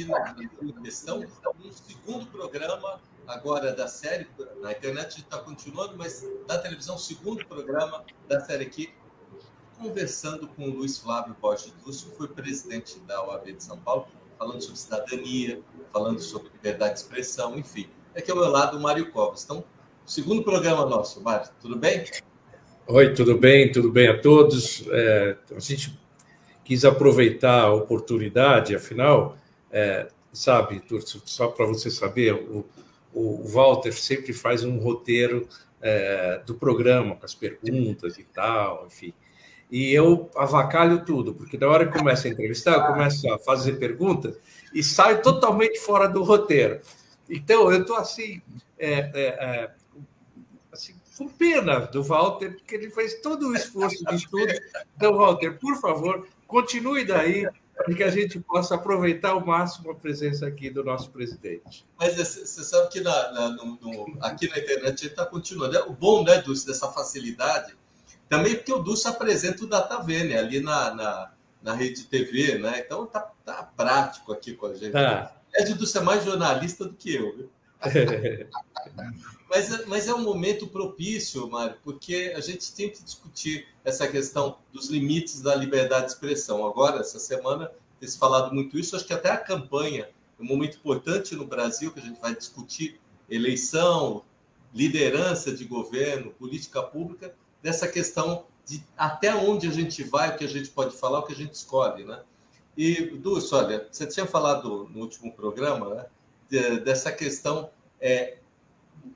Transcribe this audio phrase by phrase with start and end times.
[0.00, 1.24] está aqui na questão
[1.70, 4.26] segundo programa agora da série,
[4.60, 8.90] na internet está continuando, mas na televisão, segundo programa da série aqui,
[9.78, 14.06] conversando com o Luiz Flávio Borges Lúcio, que foi presidente da OAB de São Paulo,
[14.38, 15.60] falando sobre cidadania,
[15.92, 17.88] falando sobre liberdade de expressão, enfim.
[18.16, 19.44] Aqui ao meu lado o Mário Covas.
[19.44, 19.64] Então,
[20.04, 22.04] segundo programa nosso, Mário, tudo bem?
[22.86, 23.70] Oi, tudo bem?
[23.72, 24.84] Tudo bem a todos?
[24.88, 25.98] É, a gente
[26.64, 29.36] quis aproveitar a oportunidade, afinal,
[29.70, 30.82] é, sabe,
[31.24, 32.66] só para você saber, o,
[33.12, 35.48] o Walter sempre faz um roteiro
[35.80, 39.12] é, do programa, com as perguntas e tal, enfim.
[39.70, 43.78] E eu avacalho tudo, porque na hora que começa a entrevistar, eu começo a fazer
[43.78, 44.36] perguntas
[44.72, 46.80] e saio totalmente fora do roteiro.
[47.28, 48.40] Então, eu estou assim,
[48.78, 49.70] é, é, é,
[50.70, 54.52] assim, com pena do Walter, porque ele fez todo o esforço de estudo.
[54.96, 59.94] Então, Walter, por favor, continue daí, para que a gente possa aproveitar ao máximo a
[59.94, 61.86] presença aqui do nosso presidente.
[61.98, 65.78] Mas você sabe que na, na, no, no, aqui na internet ele está continuando.
[65.88, 67.76] O bom né, Dulce, dessa facilidade
[68.28, 71.32] também porque o Dulce apresenta o DataVene ali na, na,
[71.62, 72.82] na rede TV, né?
[72.84, 74.92] Então tá, tá prático aqui com a gente.
[74.92, 75.32] Tá.
[75.54, 77.50] Ed Dulce é mais jornalista do que eu, viu?
[79.48, 84.58] mas, mas é um momento propício, Mário, porque a gente tem que discutir essa questão
[84.72, 86.66] dos limites da liberdade de expressão.
[86.66, 87.70] Agora, essa semana,
[88.00, 90.08] tem se falado muito isso, acho que até a campanha
[90.38, 94.22] é um momento importante no Brasil que a gente vai discutir eleição,
[94.74, 100.44] liderança de governo, política pública, dessa questão de até onde a gente vai, o que
[100.44, 102.20] a gente pode falar, o que a gente escolhe, né?
[102.76, 106.06] E, Dulce, olha, você tinha falado no último programa né,
[106.48, 107.70] de, dessa questão
[108.00, 108.38] é,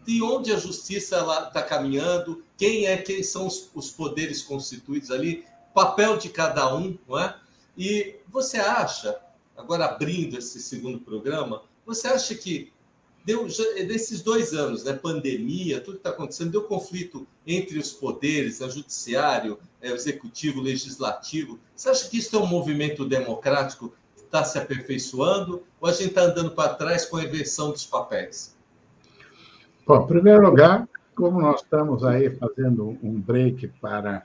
[0.06, 5.44] de onde a justiça está caminhando, quem é, quem são os, os, poderes constituídos ali,
[5.74, 7.36] papel de cada um, não é?
[7.76, 9.18] E você acha,
[9.56, 12.72] agora abrindo esse segundo programa, você acha que
[13.24, 13.46] deu
[13.86, 18.70] desses dois anos, né, pandemia, tudo que está acontecendo, deu conflito entre os poderes, o
[18.70, 21.58] judiciário, é, executivo, legislativo.
[21.74, 23.94] Você acha que isso é um movimento democrático
[24.30, 28.56] está se aperfeiçoando ou a gente está andando para trás com a inversão dos papéis?
[29.84, 34.24] Bom, em primeiro lugar, como nós estamos aí fazendo um break para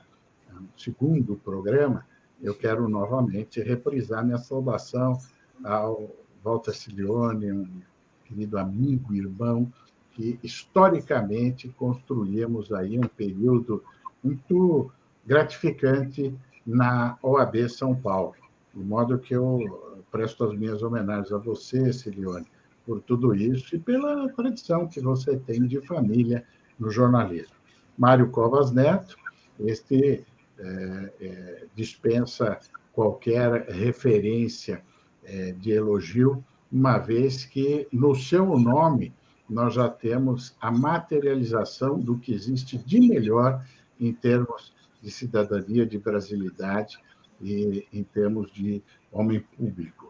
[0.52, 2.06] o segundo programa,
[2.40, 5.18] eu quero novamente reprisar minha saudação
[5.64, 6.08] ao
[6.44, 7.82] Walter Cilione, um
[8.26, 9.70] querido amigo, irmão,
[10.12, 13.82] que historicamente construímos aí um período
[14.22, 14.90] muito
[15.26, 16.32] gratificante
[16.64, 18.34] na OAB São Paulo.
[18.72, 19.85] De modo que eu
[20.16, 22.46] presto as minhas homenagens a você, Cilione,
[22.86, 26.42] por tudo isso e pela tradição que você tem de família
[26.78, 27.54] no jornalismo.
[27.98, 29.14] Mário Covas Neto,
[29.60, 30.24] este
[30.58, 32.58] é, é, dispensa
[32.94, 34.82] qualquer referência
[35.22, 39.12] é, de elogio uma vez que no seu nome
[39.48, 43.62] nós já temos a materialização do que existe de melhor
[44.00, 46.98] em termos de cidadania, de brasilidade
[47.40, 48.82] e em termos de
[49.12, 50.05] homem público.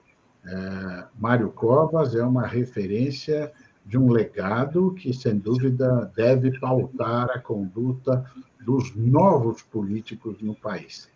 [0.47, 3.53] É, Mário Covas é uma referência
[3.85, 8.25] de um legado que, sem dúvida, deve pautar a conduta
[8.65, 11.09] dos novos políticos no país.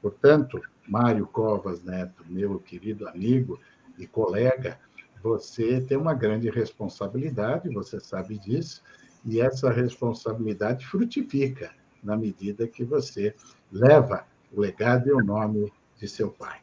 [0.00, 3.58] Portanto, Mário Covas Neto, meu querido amigo
[3.98, 4.78] e colega,
[5.22, 8.82] você tem uma grande responsabilidade, você sabe disso,
[9.24, 11.70] e essa responsabilidade frutifica
[12.02, 13.34] na medida que você
[13.70, 16.60] leva o legado e o nome de seu pai.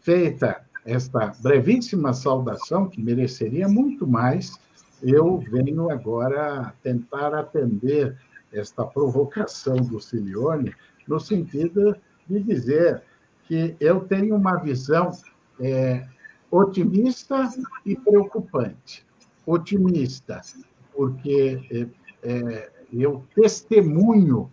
[0.00, 4.58] Feita esta brevíssima saudação, que mereceria muito mais,
[5.02, 8.16] eu venho agora tentar atender
[8.52, 10.74] esta provocação do Cilione,
[11.08, 11.96] no sentido
[12.28, 13.02] de dizer
[13.44, 15.10] que eu tenho uma visão
[15.60, 16.06] é,
[16.50, 17.48] otimista
[17.84, 19.04] e preocupante.
[19.44, 20.40] Otimista,
[20.94, 21.60] porque
[22.22, 24.50] é, é, eu testemunho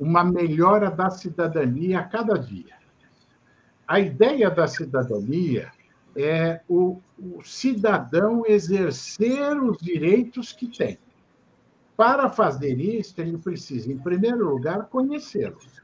[0.00, 2.74] uma melhora da cidadania a cada dia.
[3.86, 5.70] A ideia da cidadania
[6.16, 10.98] é o, o cidadão exercer os direitos que tem.
[11.96, 15.82] Para fazer isso, ele precisa, em primeiro lugar, conhecê-los.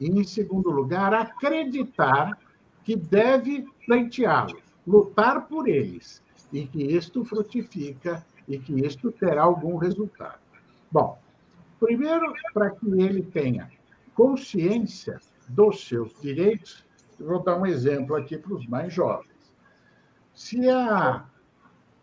[0.00, 2.38] E, em segundo lugar, acreditar
[2.84, 6.22] que deve pleiteá-los lutar por eles
[6.52, 10.40] e que isto frutifica e que isto terá algum resultado.
[10.90, 11.18] Bom,
[11.78, 13.70] primeiro, para que ele tenha
[14.14, 16.84] consciência dos seus direitos,
[17.18, 19.31] vou dar um exemplo aqui para os mais jovens.
[20.34, 21.24] Se há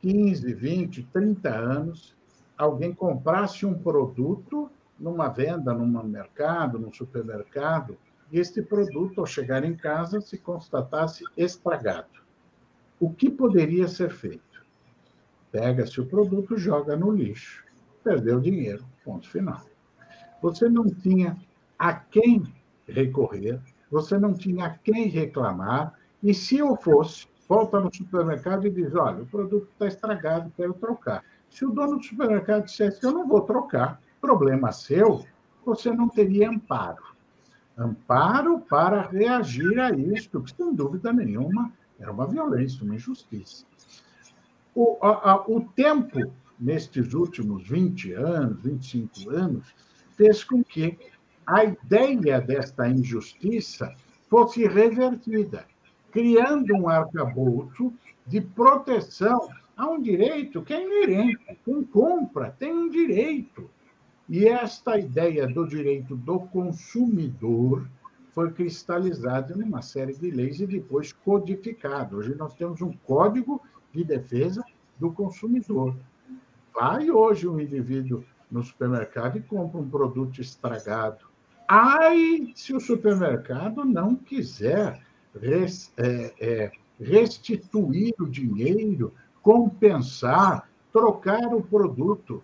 [0.02, 2.16] 15, 20, 30 anos
[2.58, 7.98] alguém comprasse um produto numa venda, num mercado, num supermercado,
[8.32, 12.20] e este produto, ao chegar em casa, se constatasse estragado
[13.00, 14.66] o que poderia ser feito?
[15.52, 17.64] Pega-se o produto, joga no lixo.
[18.04, 19.66] Perdeu dinheiro, ponto final.
[20.42, 21.38] Você não tinha
[21.78, 22.44] a quem
[22.88, 23.60] recorrer,
[23.90, 28.94] você não tinha a quem reclamar, e se eu fosse, volta no supermercado e diz:
[28.94, 31.26] olha, o produto está estragado, quero trocar.
[31.50, 35.26] Se o dono do supermercado dissesse: eu não vou trocar, problema seu,
[35.66, 37.04] você não teria amparo.
[37.76, 43.66] Amparo para reagir a isto, que, sem dúvida nenhuma, era uma violência, uma injustiça.
[44.76, 49.76] O, a, a, o tempo, nestes últimos 20 anos, 25 anos,
[50.12, 50.98] fez com que
[51.48, 53.94] a ideia desta injustiça
[54.30, 55.66] fosse revertida,
[56.12, 57.94] criando um arcabouço
[58.26, 61.58] de proteção a um direito que é inerente.
[61.64, 63.70] Quem compra tem um direito.
[64.28, 67.88] E esta ideia do direito do consumidor
[68.32, 72.16] foi cristalizada numa série de leis e depois codificada.
[72.16, 73.62] Hoje nós temos um código
[73.92, 74.64] de defesa
[75.00, 75.96] do consumidor.
[76.74, 81.26] Vai hoje um indivíduo no supermercado e compra um produto estragado.
[81.68, 85.02] Ai, se o supermercado não quiser
[85.42, 92.44] res, é, é, restituir o dinheiro, compensar, trocar o produto.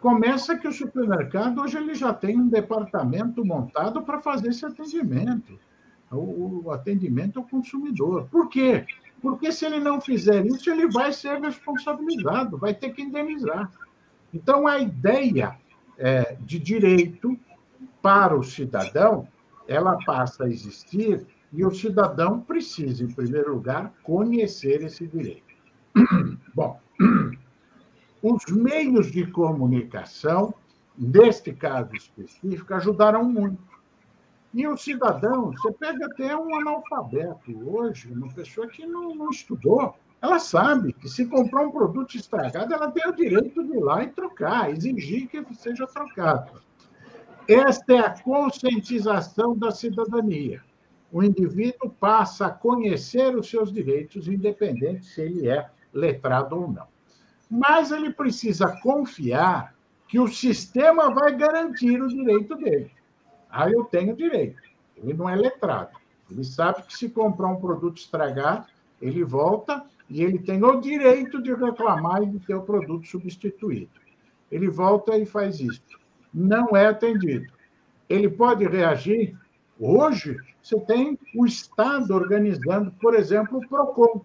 [0.00, 5.58] Começa que o supermercado hoje ele já tem um departamento montado para fazer esse atendimento,
[6.10, 8.28] o atendimento ao consumidor.
[8.30, 8.84] Por quê?
[9.20, 13.70] Porque se ele não fizer isso, ele vai ser responsabilizado, vai ter que indenizar.
[14.32, 15.56] Então, a ideia
[15.96, 17.38] é, de direito
[18.02, 19.26] para o cidadão,
[19.66, 25.54] ela passa a existir e o cidadão precisa, em primeiro lugar, conhecer esse direito.
[26.52, 26.80] Bom,
[28.20, 30.52] os meios de comunicação,
[30.98, 33.62] neste caso específico, ajudaram muito.
[34.52, 39.94] E o cidadão, você pega até um analfabeto hoje, uma pessoa que não, não estudou,
[40.20, 44.02] ela sabe que se comprar um produto estragado, ela tem o direito de ir lá
[44.02, 46.62] e trocar, exigir que seja trocado.
[47.46, 50.62] Esta é a conscientização da cidadania.
[51.14, 56.88] O indivíduo passa a conhecer os seus direitos, independente se ele é letrado ou não.
[57.48, 59.76] Mas ele precisa confiar
[60.08, 62.90] que o sistema vai garantir o direito dele.
[63.48, 64.60] Ah, eu tenho direito.
[64.96, 65.96] Ele não é letrado.
[66.28, 68.66] Ele sabe que se comprar um produto estragado,
[69.00, 73.92] ele volta e ele tem o direito de reclamar e de ter o produto substituído.
[74.50, 75.80] Ele volta e faz isso.
[76.34, 77.52] Não é atendido.
[78.08, 79.38] Ele pode reagir.
[79.78, 84.20] Hoje, você tem o Estado organizando, por exemplo, o PROCON,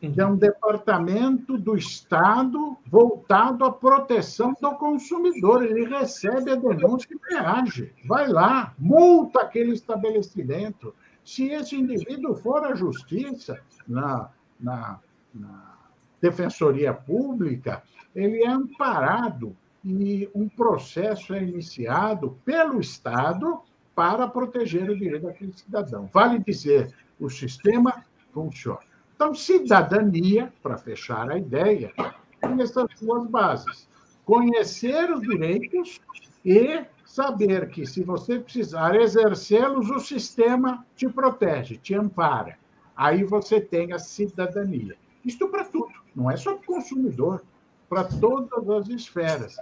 [0.00, 5.62] que é um departamento do Estado voltado à proteção do consumidor.
[5.62, 7.92] Ele recebe a denúncia e reage.
[8.06, 10.94] Vai lá, multa aquele estabelecimento.
[11.22, 14.30] Se esse indivíduo for à justiça, na
[14.60, 15.00] na,
[15.34, 15.78] na
[16.20, 17.82] Defensoria Pública,
[18.14, 23.62] ele é amparado e um processo é iniciado pelo Estado
[24.00, 26.08] para proteger o direito daquele cidadão.
[26.10, 26.90] Vale dizer,
[27.20, 28.02] o sistema
[28.32, 28.80] funciona.
[29.14, 31.92] Então, cidadania, para fechar a ideia,
[32.40, 33.86] tem essas duas bases:
[34.24, 36.00] conhecer os direitos
[36.42, 42.56] e saber que, se você precisar exercê-los, o sistema te protege, te ampara
[42.96, 44.96] aí você tem a cidadania.
[45.22, 47.42] Isto para tudo, não é só para o consumidor,
[47.86, 49.56] para todas as esferas.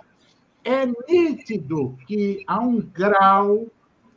[0.64, 3.66] É nítido que há um grau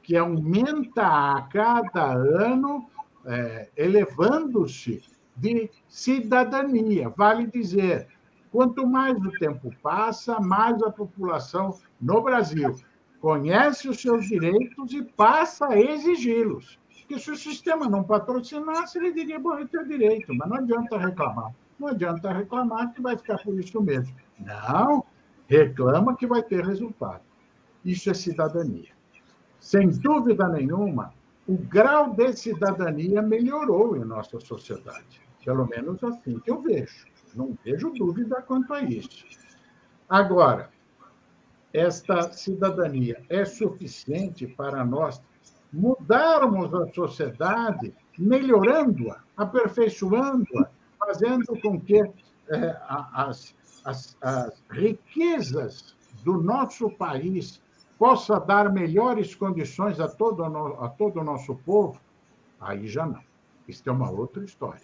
[0.03, 2.89] que aumenta a cada ano,
[3.25, 5.03] é, elevando-se
[5.36, 7.10] de cidadania.
[7.10, 8.08] Vale dizer,
[8.51, 12.75] quanto mais o tempo passa, mais a população no Brasil
[13.20, 16.79] conhece os seus direitos e passa a exigi-los.
[17.00, 20.98] Porque se o sistema não patrocinasse, ele diria, bom, eu tenho direito, mas não adianta
[20.98, 21.53] reclamar.
[21.77, 24.15] Não adianta reclamar que vai ficar por isso mesmo.
[24.39, 25.03] Não,
[25.48, 27.22] reclama que vai ter resultado.
[27.84, 28.89] Isso é cidadania.
[29.61, 31.13] Sem dúvida nenhuma,
[31.47, 35.21] o grau de cidadania melhorou em nossa sociedade.
[35.45, 37.05] Pelo menos assim que eu vejo.
[37.35, 39.23] Não vejo dúvida quanto a isso.
[40.09, 40.69] Agora,
[41.71, 45.21] esta cidadania é suficiente para nós
[45.71, 52.01] mudarmos a sociedade, melhorando-a, aperfeiçoando-a, fazendo com que
[52.49, 52.77] é,
[53.13, 57.61] as, as, as riquezas do nosso país
[58.01, 62.01] possa dar melhores condições a todo, a todo o nosso povo,
[62.60, 63.22] aí já não.
[63.67, 64.81] Isso é uma outra história.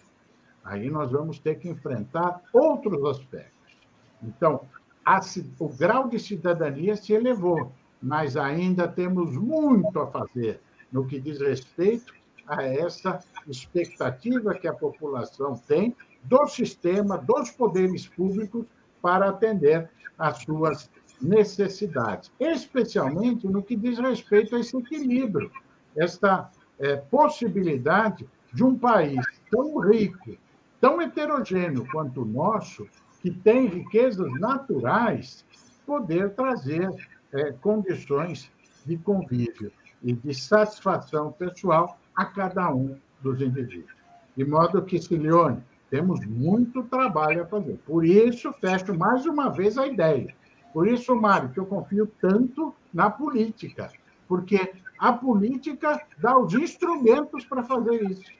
[0.62, 3.76] Aí nós vamos ter que enfrentar outros aspectos.
[4.22, 4.60] Então,
[5.04, 5.18] a,
[5.58, 10.60] o grau de cidadania se elevou, mas ainda temos muito a fazer
[10.92, 12.14] no que diz respeito
[12.46, 18.64] a essa expectativa que a população tem do sistema, dos poderes públicos,
[19.02, 20.88] para atender às suas
[21.20, 25.50] necessidades, especialmente no que diz respeito a esse equilíbrio,
[25.96, 30.36] esta é, possibilidade de um país tão rico,
[30.80, 32.86] tão heterogêneo quanto o nosso,
[33.20, 35.44] que tem riquezas naturais,
[35.84, 36.88] poder trazer
[37.32, 38.50] é, condições
[38.86, 39.72] de convívio
[40.02, 43.96] e de satisfação pessoal a cada um dos indivíduos.
[44.36, 47.78] De modo que, Silione, temos muito trabalho a fazer.
[47.84, 50.34] Por isso, fecho mais uma vez a ideia.
[50.72, 53.90] Por isso, Mário, que eu confio tanto na política,
[54.26, 58.30] porque a política dá os instrumentos para fazer isso.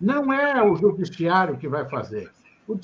[0.00, 2.30] Não é o judiciário que vai fazer.
[2.66, 2.74] O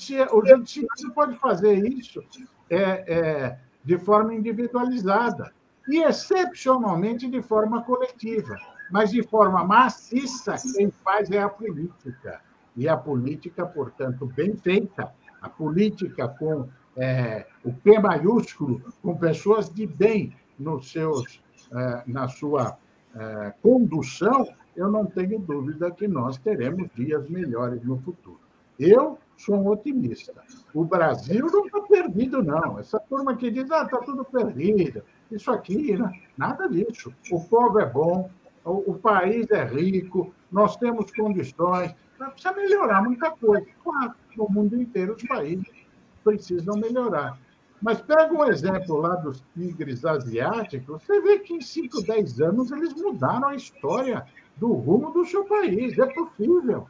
[0.47, 2.23] judiciário pode fazer isso
[2.69, 5.53] é, é, de forma individualizada
[5.89, 8.57] e, excepcionalmente, de forma coletiva.
[8.91, 12.41] Mas, de forma maciça, quem faz é a política.
[12.77, 16.69] E a política, portanto, bem feita, a política com
[17.01, 21.43] é, o P maiúsculo, com pessoas de bem nos seus,
[21.73, 22.77] é, na sua
[23.17, 28.39] é, condução, eu não tenho dúvida que nós teremos dias melhores no futuro.
[28.79, 30.35] Eu sou um otimista.
[30.75, 32.79] O Brasil não está perdido, não.
[32.79, 35.03] Essa turma que diz, ah, está tudo perdido,
[35.33, 36.21] isso aqui, né?
[36.37, 37.13] nada disso.
[37.33, 38.31] O povo é bom,
[38.63, 43.67] o, o país é rico, nós temos condições, precisa melhorar muita coisa.
[43.83, 45.80] Claro, no mundo inteiro os países
[46.23, 47.39] precisam melhorar.
[47.83, 52.71] Mas pega um exemplo lá dos tigres asiáticos, você vê que em 5, 10 anos
[52.71, 55.99] eles mudaram a história do rumo do seu país.
[55.99, 56.87] É possível.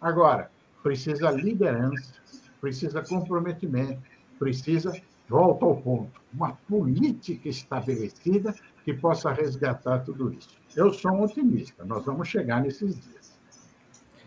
[0.00, 0.50] Agora,
[0.82, 2.14] precisa liderança,
[2.60, 4.02] precisa comprometimento,
[4.38, 4.92] precisa,
[5.28, 10.56] volta ao ponto, uma política estabelecida que possa resgatar tudo isso.
[10.74, 13.38] Eu sou um otimista, nós vamos chegar nesses dias.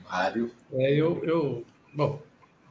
[0.10, 0.52] Mário?
[0.72, 2.22] É, eu, eu, bom,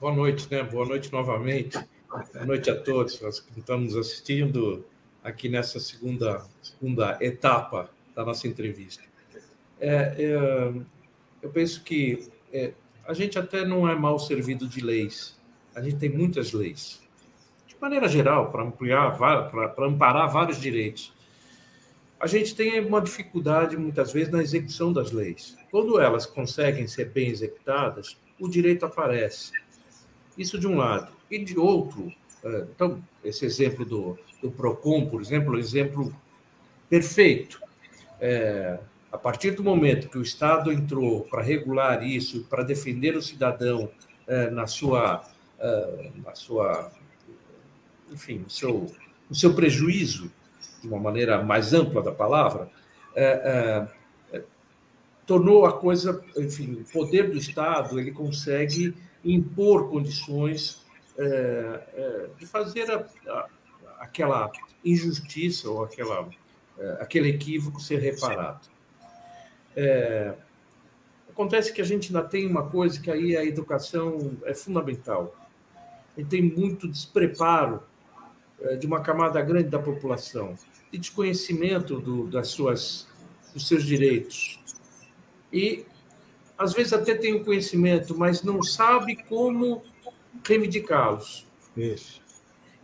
[0.04, 0.62] boa noite, né?
[0.62, 1.78] Boa noite novamente.
[2.11, 4.84] Boa noite a todos nós que estamos assistindo
[5.23, 9.02] aqui nessa segunda, segunda etapa da nossa entrevista.
[9.80, 10.73] É, é,
[11.40, 12.75] eu penso que é,
[13.08, 15.40] a gente até não é mal servido de leis.
[15.75, 17.00] A gente tem muitas leis.
[17.66, 21.14] De maneira geral, para ampliar, para amparar vários direitos.
[22.20, 25.56] A gente tem uma dificuldade, muitas vezes, na execução das leis.
[25.70, 29.63] Quando elas conseguem ser bem executadas, o direito aparece.
[30.36, 31.12] Isso de um lado.
[31.30, 32.12] E de outro,
[32.44, 36.14] é, então, esse exemplo do, do PROCON, por exemplo, é um exemplo
[36.88, 37.60] perfeito.
[38.20, 38.78] É,
[39.10, 43.90] a partir do momento que o Estado entrou para regular isso, para defender o cidadão
[44.26, 45.24] é, na sua,
[45.58, 46.90] é, na sua,
[48.12, 48.90] enfim, no seu,
[49.28, 50.30] no seu prejuízo,
[50.82, 52.68] de uma maneira mais ampla da palavra,
[53.14, 53.86] é,
[54.32, 54.42] é,
[55.26, 58.94] tornou a coisa, enfim, o poder do Estado ele consegue
[59.25, 60.85] impor condições
[61.16, 63.49] é, é, de fazer a, a,
[64.00, 64.50] aquela
[64.85, 66.28] injustiça ou aquela,
[67.00, 68.69] aquele equívoco ser reparado.
[69.76, 70.35] É,
[71.28, 75.35] acontece que a gente ainda tem uma coisa que aí a educação é fundamental.
[76.16, 77.83] E tem muito despreparo
[78.61, 80.54] é, de uma camada grande da população
[80.93, 83.09] e desconhecimento do, das suas,
[83.52, 84.61] dos seus direitos.
[85.52, 85.85] E
[86.56, 89.82] às vezes até tem o conhecimento, mas não sabe como
[90.46, 91.46] reivindicá-los.
[91.76, 92.23] Isso.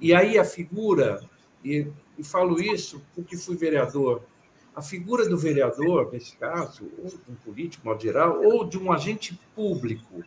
[0.00, 1.20] E aí a figura,
[1.64, 1.86] e,
[2.18, 4.22] e falo isso porque fui vereador,
[4.74, 8.92] a figura do vereador, nesse caso, ou de um político, modo geral, ou de um
[8.92, 10.24] agente público,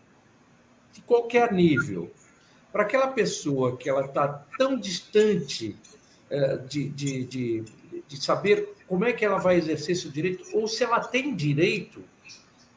[0.92, 2.12] de qualquer nível,
[2.72, 5.76] para aquela pessoa que ela está tão distante
[6.30, 7.64] é, de, de, de,
[8.08, 12.04] de saber como é que ela vai exercer seu direito, ou se ela tem direito,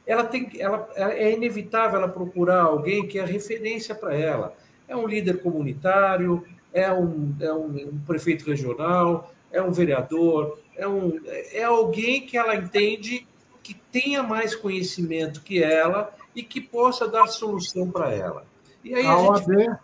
[0.06, 4.56] ela tem, ela, é inevitável ela procurar alguém que é referência para ela.
[4.86, 10.86] É um líder comunitário, é um, é um, um prefeito regional, é um vereador, é,
[10.86, 11.20] um,
[11.52, 13.26] é alguém que ela entende
[13.62, 18.46] que tenha mais conhecimento que ela e que possa dar solução para ela.
[18.84, 19.50] E aí a, a gente...
[19.50, 19.78] OAB.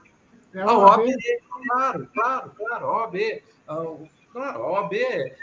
[0.55, 1.17] É a, OAB, OAB,
[1.67, 3.43] claro, claro, claro, a OAB.
[4.33, 4.95] Claro, a OAB,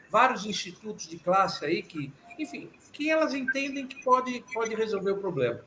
[0.09, 2.69] vários institutos de classe aí que, enfim,
[2.99, 5.61] que elas entendem que pode, pode resolver o problema.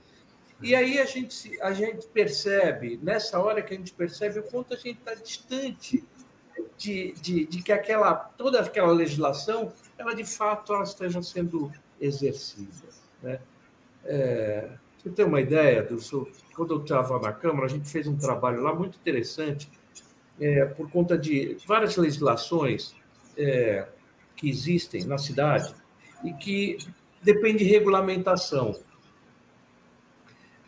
[0.60, 4.74] E aí a gente, a gente percebe, nessa hora que a gente percebe o quanto
[4.74, 6.04] a gente está distante
[6.76, 12.86] de, de, de, que aquela, toda aquela legislação, ela de fato ela esteja sendo exercida.
[13.22, 13.40] Né?
[14.04, 15.96] É, você tem uma ideia, do,
[16.54, 19.70] quando eu estava na Câmara, a gente fez um trabalho lá muito interessante,
[20.38, 22.94] é, por conta de várias legislações
[23.38, 23.88] é,
[24.36, 25.74] que existem na cidade
[26.22, 26.76] e que
[27.22, 28.74] depende de regulamentação.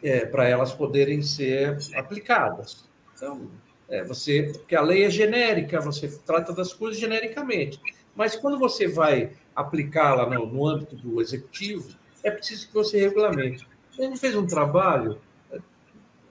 [0.04, 2.84] é, para elas poderem ser aplicadas.
[3.16, 3.50] Então,
[3.88, 7.80] é, você, porque a lei é genérica, você trata das coisas genericamente.
[8.14, 13.66] Mas quando você vai aplicá-la no, no âmbito do executivo, é preciso que você regulamente.
[13.98, 15.18] A gente fez um trabalho
[15.50, 15.58] é,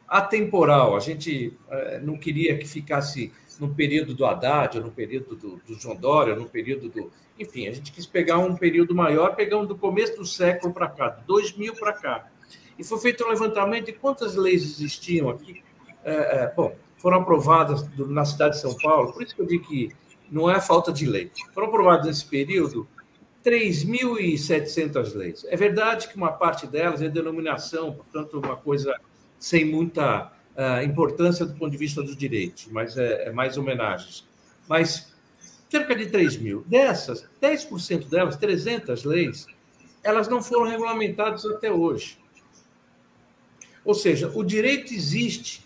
[0.08, 0.96] atemporal.
[0.96, 5.75] A gente é, não queria que ficasse no período do Haddad, no período do, do
[5.75, 7.12] João Dória, no período do.
[7.39, 11.10] Enfim, a gente quis pegar um período maior, pegamos do começo do século para cá,
[11.25, 12.27] 2000 para cá.
[12.77, 15.63] E foi feito um levantamento de quantas leis existiam aqui.
[16.03, 19.67] É, é, bom, foram aprovadas na cidade de São Paulo, por isso que eu digo
[19.67, 19.91] que
[20.31, 21.31] não é falta de lei.
[21.53, 22.88] Foram aprovadas nesse período
[23.43, 25.45] 3.700 leis.
[25.50, 28.95] É verdade que uma parte delas é denominação, portanto, uma coisa
[29.38, 34.27] sem muita uh, importância do ponto de vista dos direitos, mas é, é mais homenagens.
[34.67, 35.13] Mas
[35.69, 36.63] cerca de 3 mil.
[36.67, 39.48] Dessas, 10% delas, 300 leis,
[40.03, 42.19] elas não foram regulamentadas até hoje.
[43.83, 45.63] Ou seja, o direito existe,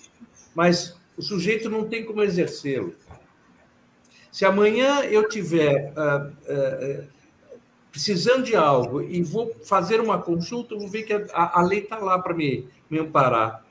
[0.56, 2.96] mas o sujeito não tem como exercê-lo.
[4.32, 7.08] Se amanhã eu tiver uh, uh,
[7.92, 11.80] precisando de algo e vou fazer uma consulta, eu vou ver que a, a lei
[11.80, 13.66] está lá para me, me amparar,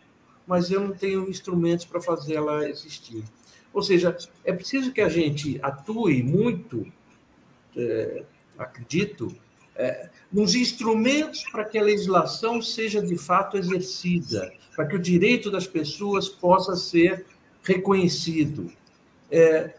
[0.46, 3.24] mas eu não tenho instrumentos para fazer ela existir.
[3.72, 6.86] Ou seja, é preciso que a gente atue muito,
[7.76, 8.24] é,
[8.56, 9.34] acredito,
[9.74, 15.50] é, nos instrumentos para que a legislação seja de fato exercida, para que o direito
[15.50, 17.26] das pessoas possa ser
[17.62, 18.70] reconhecido.
[19.30, 19.74] É,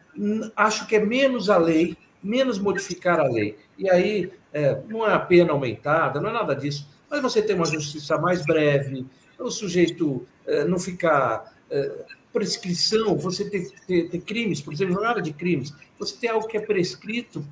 [0.56, 3.58] acho que é menos a lei, menos modificar a lei.
[3.78, 7.56] E aí é, não é a pena aumentada, não é nada disso, mas você tem
[7.56, 9.06] uma justiça mais breve,
[9.40, 11.56] o sujeito é, não ficar.
[11.70, 12.06] É,
[12.38, 16.56] prescrição, você ter, ter, ter crimes, por exemplo, jornada de crimes, você tem algo que
[16.56, 17.44] é prescrito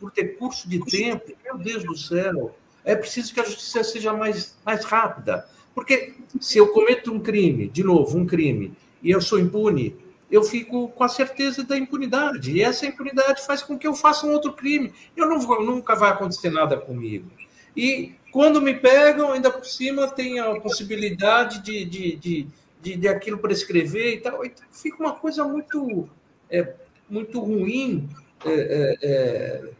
[0.00, 2.52] por ter curso de tempo, meu Deus do céu,
[2.84, 5.46] é preciso que a justiça seja mais, mais rápida.
[5.72, 9.96] Porque se eu cometo um crime, de novo, um crime, e eu sou impune,
[10.30, 12.52] eu fico com a certeza da impunidade.
[12.52, 14.92] E essa impunidade faz com que eu faça um outro crime.
[15.16, 17.30] Eu não vou, nunca vai acontecer nada comigo.
[17.76, 22.46] E quando me pegam, ainda por cima, tem a possibilidade de, de, de,
[22.80, 24.44] de, de aquilo prescrever e tal.
[24.44, 26.08] Então, fica uma coisa muito,
[26.50, 26.74] é,
[27.08, 28.08] muito ruim.
[28.44, 29.70] É, é, é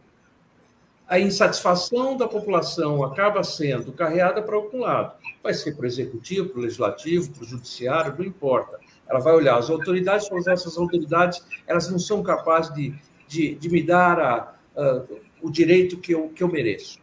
[1.07, 5.13] a insatisfação da população acaba sendo carreada para algum lado.
[5.43, 8.79] Vai ser para o executivo, para o legislativo, para o judiciário, não importa.
[9.07, 12.95] Ela vai olhar as autoridades, mas essas autoridades elas não são capazes de,
[13.27, 15.03] de, de me dar a, a,
[15.41, 17.02] o direito que eu, que eu mereço.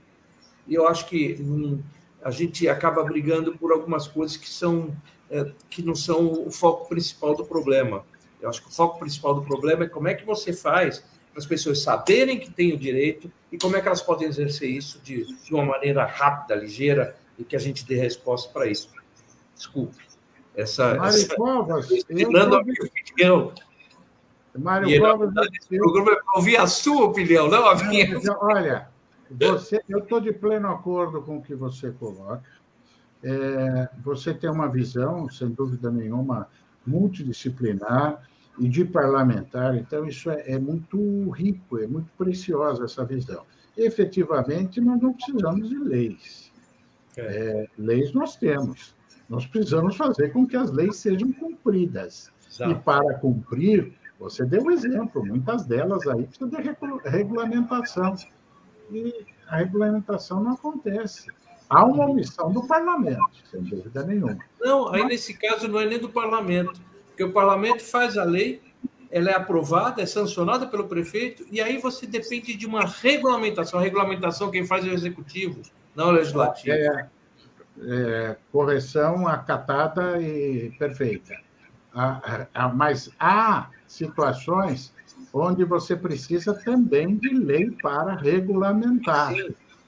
[0.71, 1.83] E eu acho que hum,
[2.23, 4.97] a gente acaba brigando por algumas coisas que são
[5.29, 8.05] é, que não são o foco principal do problema.
[8.41, 11.01] Eu acho que o foco principal do problema é como é que você faz
[11.33, 14.69] para as pessoas saberem que têm o direito e como é que elas podem exercer
[14.71, 18.91] isso de, de uma maneira rápida, ligeira e que a gente dê resposta para isso.
[19.55, 20.05] Desculpe.
[20.55, 21.37] Essa, Mário essa...
[21.37, 23.53] Covas, opinião.
[24.59, 25.33] Mário Covas,
[25.71, 25.79] eu...
[25.81, 28.21] programa é ouvir a sua opinião, não a minha.
[28.41, 28.89] Olha,
[29.31, 32.43] você, eu estou de pleno acordo com o que você coloca.
[33.23, 36.49] É, você tem uma visão, sem dúvida nenhuma,
[36.87, 38.27] multidisciplinar
[38.59, 43.45] e de parlamentar, então isso é, é muito rico, é muito preciosa essa visão.
[43.77, 46.53] Efetivamente, nós não precisamos de leis.
[47.16, 47.23] É.
[47.23, 48.95] É, leis nós temos.
[49.29, 52.33] Nós precisamos fazer com que as leis sejam cumpridas.
[52.51, 52.73] Exato.
[52.73, 58.14] E para cumprir, você deu um exemplo, muitas delas aí precisam de regulamentação.
[58.90, 61.26] E a regulamentação não acontece.
[61.68, 64.38] Há uma omissão do parlamento, sem dúvida nenhuma.
[64.61, 68.61] Não, aí nesse caso não é nem do parlamento, porque o parlamento faz a lei,
[69.11, 73.79] ela é aprovada, é sancionada pelo prefeito, e aí você depende de uma regulamentação.
[73.79, 75.62] A regulamentação quem faz é o executivo,
[75.94, 76.74] não o legislativo.
[76.74, 77.09] É,
[77.83, 81.35] é, correção acatada e perfeita.
[82.74, 84.92] mas há situações
[85.33, 89.33] onde você precisa também de lei para regulamentar.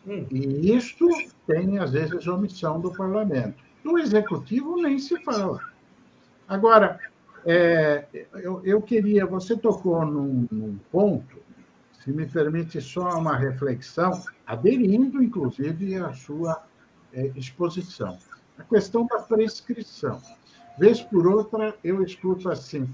[0.07, 0.26] Hum.
[0.31, 1.09] E isto
[1.46, 3.62] tem, às vezes, omissão do parlamento.
[3.85, 5.61] Do executivo nem se fala.
[6.48, 7.00] Agora,
[7.44, 11.37] é, eu, eu, queria, você tocou num, num ponto,
[12.02, 16.62] se me permite só uma reflexão, aderindo, inclusive, à sua
[17.12, 18.18] é, exposição.
[18.59, 20.20] A questão da prescrição.
[20.78, 22.88] Vez por outra, eu escuto assim: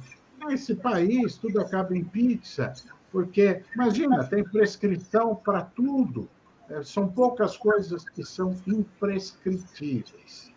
[0.48, 2.72] nesse país tudo acaba em pizza,
[3.12, 6.28] porque, imagina, tem prescrição para tudo.
[6.68, 10.52] É, são poucas coisas que são imprescritíveis.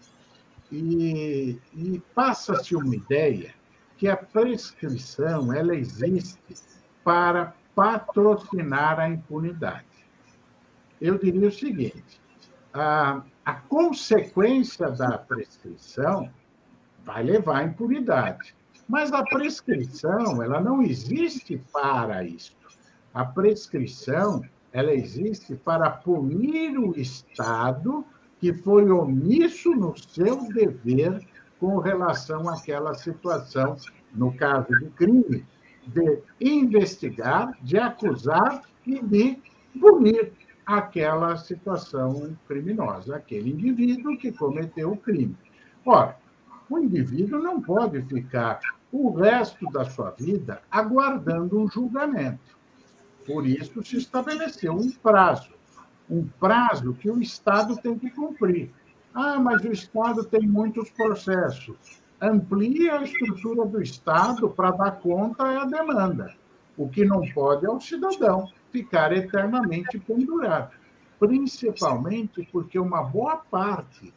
[0.72, 3.54] E, e passa-se uma ideia
[3.98, 6.56] que a prescrição ela existe
[7.04, 9.86] para patrocinar a impunidade.
[11.00, 12.22] Eu diria o seguinte:
[12.74, 16.32] a, a consequência da prescrição
[17.04, 18.56] vai levar à impunidade.
[18.92, 22.58] Mas a prescrição, ela não existe para isso.
[23.14, 28.04] A prescrição, ela existe para punir o Estado
[28.38, 31.26] que foi omisso no seu dever
[31.58, 33.78] com relação àquela situação,
[34.14, 35.46] no caso do crime,
[35.88, 39.40] de investigar, de acusar e de
[39.80, 40.34] punir
[40.66, 45.38] aquela situação criminosa, aquele indivíduo que cometeu o crime.
[45.86, 46.18] Ora,
[46.70, 48.60] o indivíduo não pode ficar
[48.92, 52.58] o resto da sua vida aguardando um julgamento.
[53.26, 55.52] Por isso se estabeleceu um prazo,
[56.10, 58.72] um prazo que o Estado tem que cumprir.
[59.14, 62.02] Ah, mas o Estado tem muitos processos.
[62.20, 66.36] Amplie a estrutura do Estado para dar conta à demanda.
[66.78, 70.72] O que não pode é o cidadão ficar eternamente pendurado.
[71.20, 74.14] Principalmente porque uma boa parte,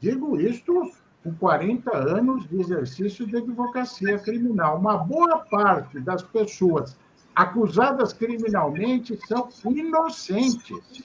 [0.00, 0.90] digo isto
[1.22, 6.96] com 40 anos de exercício de advocacia criminal, uma boa parte das pessoas
[7.34, 11.04] acusadas criminalmente são inocentes.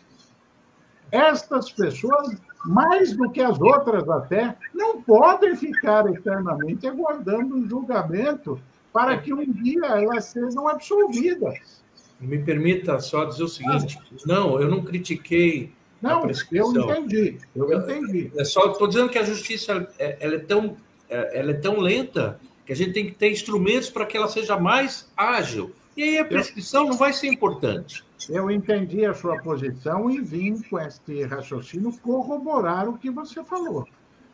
[1.12, 8.60] Estas pessoas, mais do que as outras até, não podem ficar eternamente aguardando um julgamento
[8.92, 11.82] para que um dia elas sejam absolvidas.
[12.20, 18.32] Me permita só dizer o seguinte: não, eu não critiquei não, eu entendi, eu entendi.
[18.36, 20.78] É só estou dizendo que a justiça é, ela é tão
[21.10, 24.28] é, ela é tão lenta que a gente tem que ter instrumentos para que ela
[24.28, 25.72] seja mais ágil.
[25.96, 28.04] E aí a prescrição eu, não vai ser importante.
[28.30, 33.88] Eu entendi a sua posição e vim com este raciocínio corroborar o que você falou.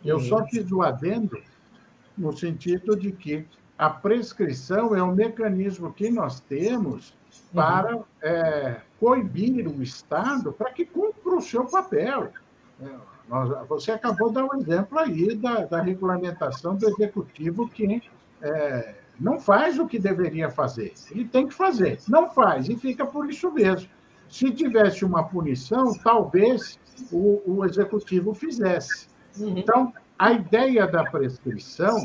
[0.04, 0.48] Eu só uhum.
[0.48, 1.42] fiz o adendo
[2.18, 3.46] no sentido de que
[3.84, 7.14] a prescrição é um mecanismo que nós temos
[7.54, 8.04] para uhum.
[8.22, 12.30] é, coibir o Estado para que cumpra o seu papel.
[12.82, 12.90] É,
[13.28, 18.02] nós, você acabou de dar um exemplo aí da, da regulamentação do executivo que
[18.42, 20.94] é, não faz o que deveria fazer.
[21.12, 23.90] Ele tem que fazer, não faz, e fica por isso mesmo.
[24.30, 26.80] Se tivesse uma punição, talvez
[27.12, 29.10] o, o executivo fizesse.
[29.38, 29.58] Uhum.
[29.58, 31.98] Então, a ideia da prescrição,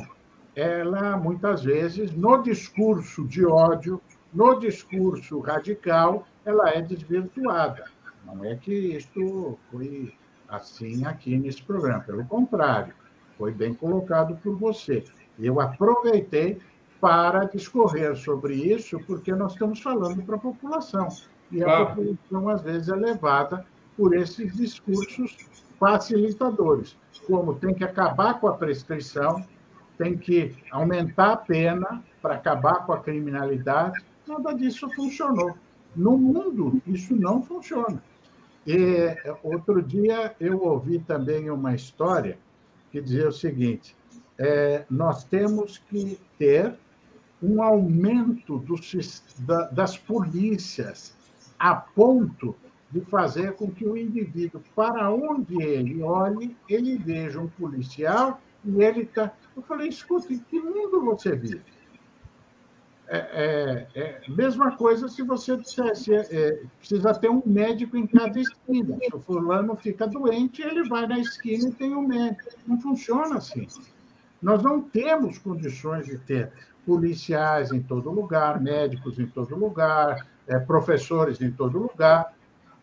[0.59, 4.01] ela muitas vezes, no discurso de ódio,
[4.35, 7.85] no discurso radical, ela é desvirtuada.
[8.27, 10.13] Não é que isto foi
[10.49, 12.93] assim aqui nesse programa, pelo contrário,
[13.37, 15.05] foi bem colocado por você.
[15.39, 16.59] Eu aproveitei
[17.01, 21.07] para discorrer sobre isso, porque nós estamos falando para a população.
[21.53, 23.65] E a população, às vezes, é levada
[23.97, 25.37] por esses discursos
[25.79, 26.97] facilitadores,
[27.29, 29.45] como tem que acabar com a prescrição,
[29.99, 35.57] tem que aumentar a pena para acabar com a criminalidade, nada disso funcionou.
[35.95, 38.03] No mundo, isso não funciona.
[38.67, 42.39] E outro dia eu ouvi também uma história
[42.93, 43.97] que dizia o seguinte:
[44.39, 46.75] é, nós temos que ter
[47.43, 48.75] um aumento do,
[49.41, 51.15] da, das polícias
[51.59, 52.55] a ponto
[52.91, 58.83] de fazer com que o indivíduo, para onde ele olhe, ele veja um policial e
[58.83, 59.33] ele está.
[59.57, 61.63] Eu falei, escuta, em que mundo você vive?
[63.11, 68.07] É, é, é, mesma coisa se você dissesse, é, é, precisa ter um médico em
[68.07, 68.99] cada esquina.
[69.03, 72.51] Se o fulano fica doente, ele vai na esquina e tem um médico.
[72.67, 73.67] Não funciona assim.
[74.43, 76.53] Nós não temos condições de ter
[76.85, 82.35] policiais em todo lugar, médicos em todo lugar, é, professores em todo lugar,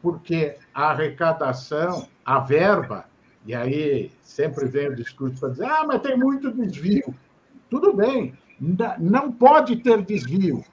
[0.01, 3.05] porque a arrecadação, a verba,
[3.45, 7.13] e aí sempre vem o discurso para dizer, ah, mas tem muito desvio.
[7.69, 8.34] Tudo bem,
[8.99, 10.63] não pode ter desvio.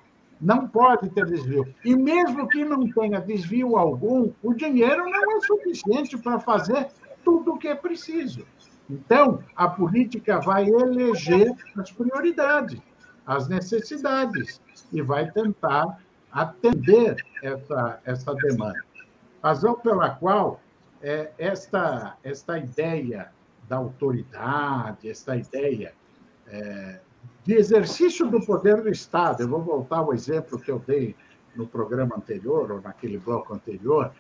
[0.41, 1.73] Não pode ter desvio.
[1.85, 6.89] E mesmo que não tenha desvio algum, o dinheiro não é suficiente para fazer
[7.25, 8.45] tudo o que é preciso.
[8.91, 12.81] Então, a política vai eleger as prioridades,
[13.25, 14.61] as necessidades,
[14.93, 16.01] e vai tentar
[16.33, 18.83] atender essa, essa demanda.
[19.43, 20.61] Razão pela qual
[21.03, 23.33] é, esta, esta ideia
[23.69, 25.93] da autoridade, esta ideia
[26.47, 27.01] é,
[27.45, 29.43] de exercício do poder do Estado.
[29.43, 31.17] Eu vou voltar ao exemplo que eu dei
[31.57, 34.13] no programa anterior, ou naquele bloco anterior,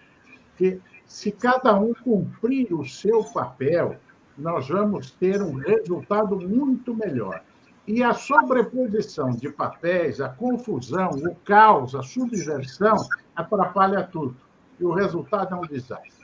[0.57, 3.97] que se cada um cumprir o seu papel,
[4.37, 7.43] nós vamos ter um resultado muito melhor.
[7.87, 12.97] E a sobreposição de papéis, a confusão, o caos, a subversão
[13.35, 14.37] atrapalha tudo.
[14.79, 16.22] E o resultado é um desastre.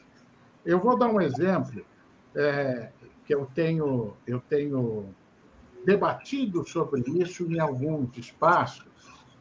[0.65, 1.85] Eu vou dar um exemplo
[2.35, 2.91] é,
[3.25, 5.15] que eu tenho, eu tenho
[5.85, 8.87] debatido sobre isso em alguns espaços,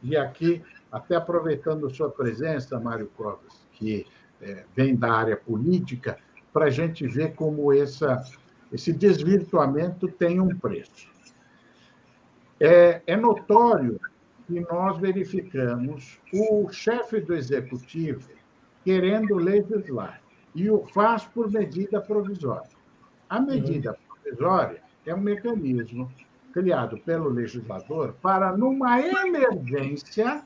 [0.02, 4.06] e aqui, até aproveitando sua presença, Mário Covas, que
[4.40, 6.18] é, vem da área política,
[6.52, 8.22] para a gente ver como essa,
[8.72, 11.08] esse desvirtuamento tem um preço.
[12.60, 14.00] É, é notório
[14.46, 18.28] que nós verificamos o chefe do executivo
[18.84, 20.20] querendo legislar
[20.58, 22.68] e o faz por medida provisória.
[23.30, 26.10] A medida provisória é um mecanismo
[26.52, 30.42] criado pelo legislador para, numa emergência,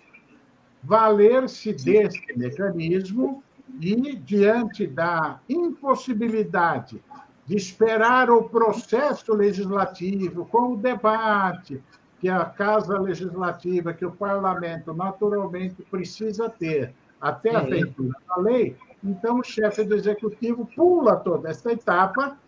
[0.83, 3.43] valer-se desse mecanismo
[3.81, 7.03] e, diante da impossibilidade
[7.47, 11.83] de esperar o processo legislativo com o debate
[12.21, 18.77] que a Casa Legislativa, que o Parlamento naturalmente precisa ter até a feitura da lei,
[19.03, 22.39] então o chefe do Executivo pula toda essa etapa,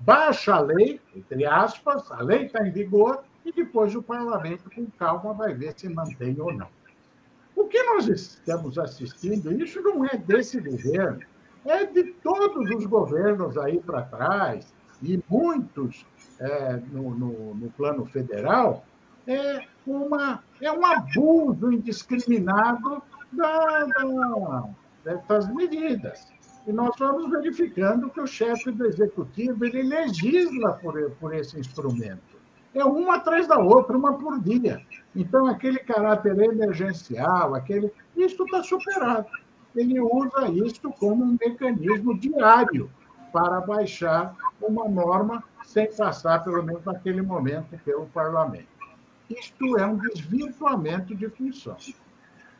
[0.00, 4.86] baixa a lei, entre aspas, a lei está em vigor, e depois o Parlamento, com
[4.98, 6.68] calma, vai ver se mantém ou não.
[7.54, 11.20] O que nós estamos assistindo, isso não é desse governo,
[11.64, 16.04] é de todos os governos aí para trás, e muitos
[16.40, 18.84] é, no, no, no, plano federal,
[19.26, 23.02] é, uma, é um abuso indiscriminado
[23.32, 24.68] da, da,
[25.04, 26.26] dessas medidas.
[26.66, 32.34] E nós vamos verificando que o chefe do executivo ele legisla por, por esse instrumento.
[32.74, 34.80] É uma atrás da outra, uma por dia.
[35.14, 39.26] Então, aquele caráter emergencial, aquele, isso está superado.
[39.76, 42.90] Ele usa isso como um mecanismo diário
[43.32, 48.68] para baixar uma norma sem passar, pelo menos naquele momento, pelo parlamento.
[49.28, 51.76] Isto é um desvirtuamento de função.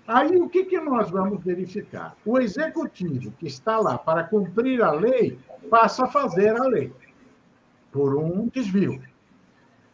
[0.06, 2.14] Aí, o que, que nós vamos verificar?
[2.26, 5.38] O executivo, que está lá para cumprir a lei,
[5.70, 6.92] passa a fazer a lei,
[7.90, 9.02] por um desvio.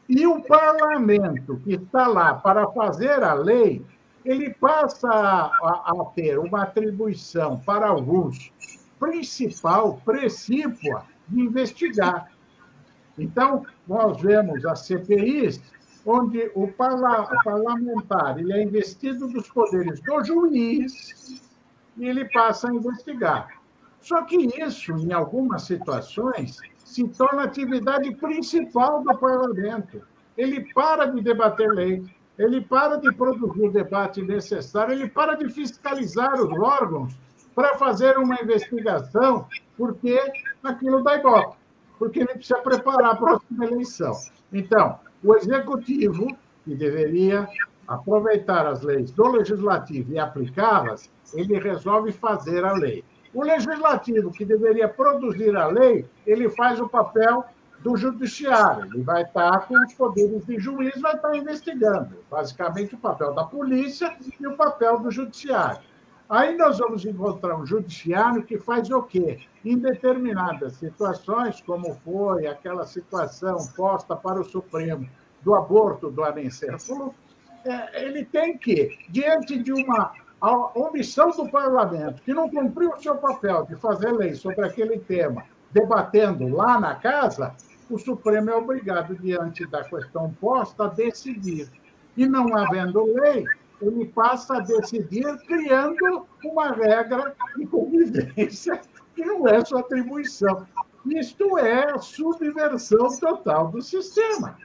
[0.09, 3.85] E o parlamento, que está lá para fazer a lei,
[4.25, 8.53] ele passa a, a ter uma atribuição para alguns
[8.99, 12.31] principal, precípua, de investigar.
[13.17, 15.61] Então, nós vemos as CPIs
[16.05, 21.43] onde o parlamentar ele é investido dos poderes do juiz
[21.97, 23.49] e ele passa a investigar.
[24.01, 30.03] Só que isso, em algumas situações, se torna atividade principal do parlamento.
[30.37, 32.03] Ele para de debater lei,
[32.39, 37.15] ele para de produzir o debate necessário, ele para de fiscalizar os órgãos
[37.55, 40.19] para fazer uma investigação, porque
[40.65, 41.57] aquilo dá igual,
[41.99, 44.15] porque ele precisa preparar a próxima eleição.
[44.51, 47.49] Então, o executivo, que deveria
[47.87, 53.05] aproveitar as leis do legislativo e aplicá-las, ele resolve fazer a lei.
[53.33, 57.45] O legislativo, que deveria produzir a lei, ele faz o papel
[57.81, 58.85] do judiciário.
[58.93, 62.17] Ele vai estar com os poderes de juiz, vai estar investigando.
[62.31, 65.81] Basicamente, o papel da polícia e o papel do judiciário.
[66.31, 69.41] Aí nós vamos encontrar um judiciário que faz o quê?
[69.65, 75.09] Em determinadas situações, como foi aquela situação posta para o Supremo
[75.43, 77.13] do aborto do anencéfalo,
[77.65, 80.13] é, ele tem que, diante de uma
[80.77, 85.45] omissão do parlamento, que não cumpriu o seu papel de fazer lei sobre aquele tema,
[85.73, 87.57] debatendo lá na casa,
[87.91, 91.69] o Supremo é obrigado, diante da questão posta, a decidir.
[92.17, 93.45] E não havendo lei,
[93.81, 98.81] ele passa a decidir criando uma regra de convivência
[99.15, 100.67] que não é sua atribuição.
[101.07, 104.57] Isto é a subversão total do sistema.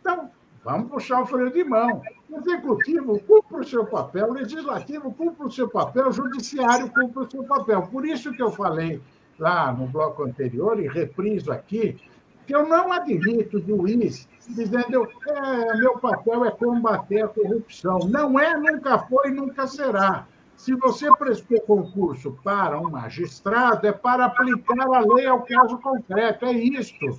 [0.00, 0.30] Então,
[0.64, 2.00] vamos puxar o freio de mão.
[2.30, 7.24] O executivo cumpre o seu papel, o legislativo cumpre o seu papel, o judiciário cumpre
[7.24, 7.82] o seu papel.
[7.82, 9.00] Por isso que eu falei
[9.38, 11.98] lá no bloco anterior, e repriso aqui,
[12.46, 18.00] que eu não admito juiz dizendo é, meu papel é combater a corrupção.
[18.00, 20.26] Não é, nunca foi e nunca será.
[20.56, 26.44] Se você prestou concurso para um magistrado, é para aplicar a lei ao caso concreto,
[26.44, 27.18] é isto.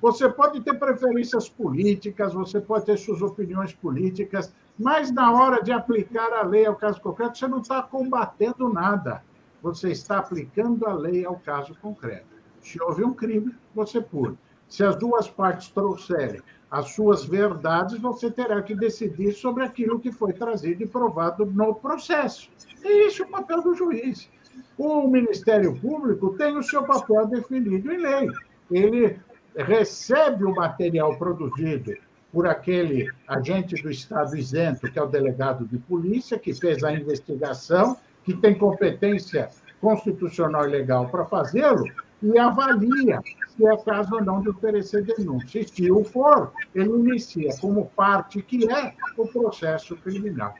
[0.00, 5.72] Você pode ter preferências políticas, você pode ter suas opiniões políticas, mas na hora de
[5.72, 9.22] aplicar a lei ao caso concreto, você não está combatendo nada.
[9.62, 12.35] Você está aplicando a lei ao caso concreto.
[12.66, 14.36] Se houve um crime, você pune.
[14.68, 20.10] Se as duas partes trouxerem as suas verdades, você terá que decidir sobre aquilo que
[20.10, 22.50] foi trazido e provado no processo.
[22.84, 24.28] E isso é o papel do juiz.
[24.76, 28.28] O Ministério Público tem o seu papel definido em lei.
[28.68, 29.20] Ele
[29.56, 31.94] recebe o material produzido
[32.32, 36.92] por aquele agente do Estado isento, que é o delegado de polícia, que fez a
[36.92, 39.50] investigação, que tem competência
[39.80, 41.84] constitucional e legal para fazê-lo,
[42.22, 43.20] e avalia
[43.56, 45.60] se é caso ou não de oferecer denúncia.
[45.60, 50.54] E se o for, ele inicia como parte que é o processo criminal.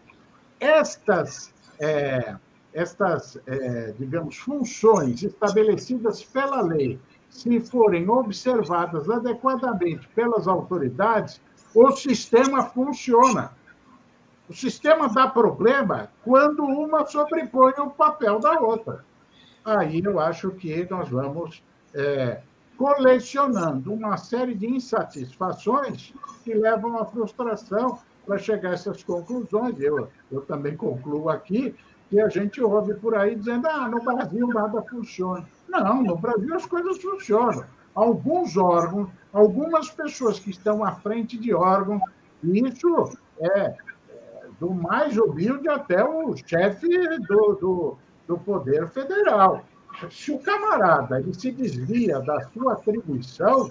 [0.60, 2.36] Estas, é,
[2.72, 11.40] estas, é, digamos, funções estabelecidas pela lei, se forem observadas adequadamente pelas autoridades,
[11.74, 13.52] o sistema funciona.
[14.48, 19.04] O sistema dá problema quando uma sobrepõe o papel da outra.
[19.66, 21.60] Aí eu acho que nós vamos
[21.92, 22.40] é,
[22.78, 29.74] colecionando uma série de insatisfações que levam à frustração para chegar a essas conclusões.
[29.80, 31.74] Eu, eu também concluo aqui
[32.08, 35.44] que a gente ouve por aí dizendo ah, no Brasil nada funciona.
[35.68, 37.64] Não, no Brasil as coisas funcionam.
[37.92, 42.02] Alguns órgãos, algumas pessoas que estão à frente de órgãos,
[42.44, 43.74] isso é
[44.60, 46.88] do mais humilde até o chefe
[47.26, 49.64] do, do, do Poder Federal.
[50.10, 53.70] Se o camarada ele se desvia da sua atribuição,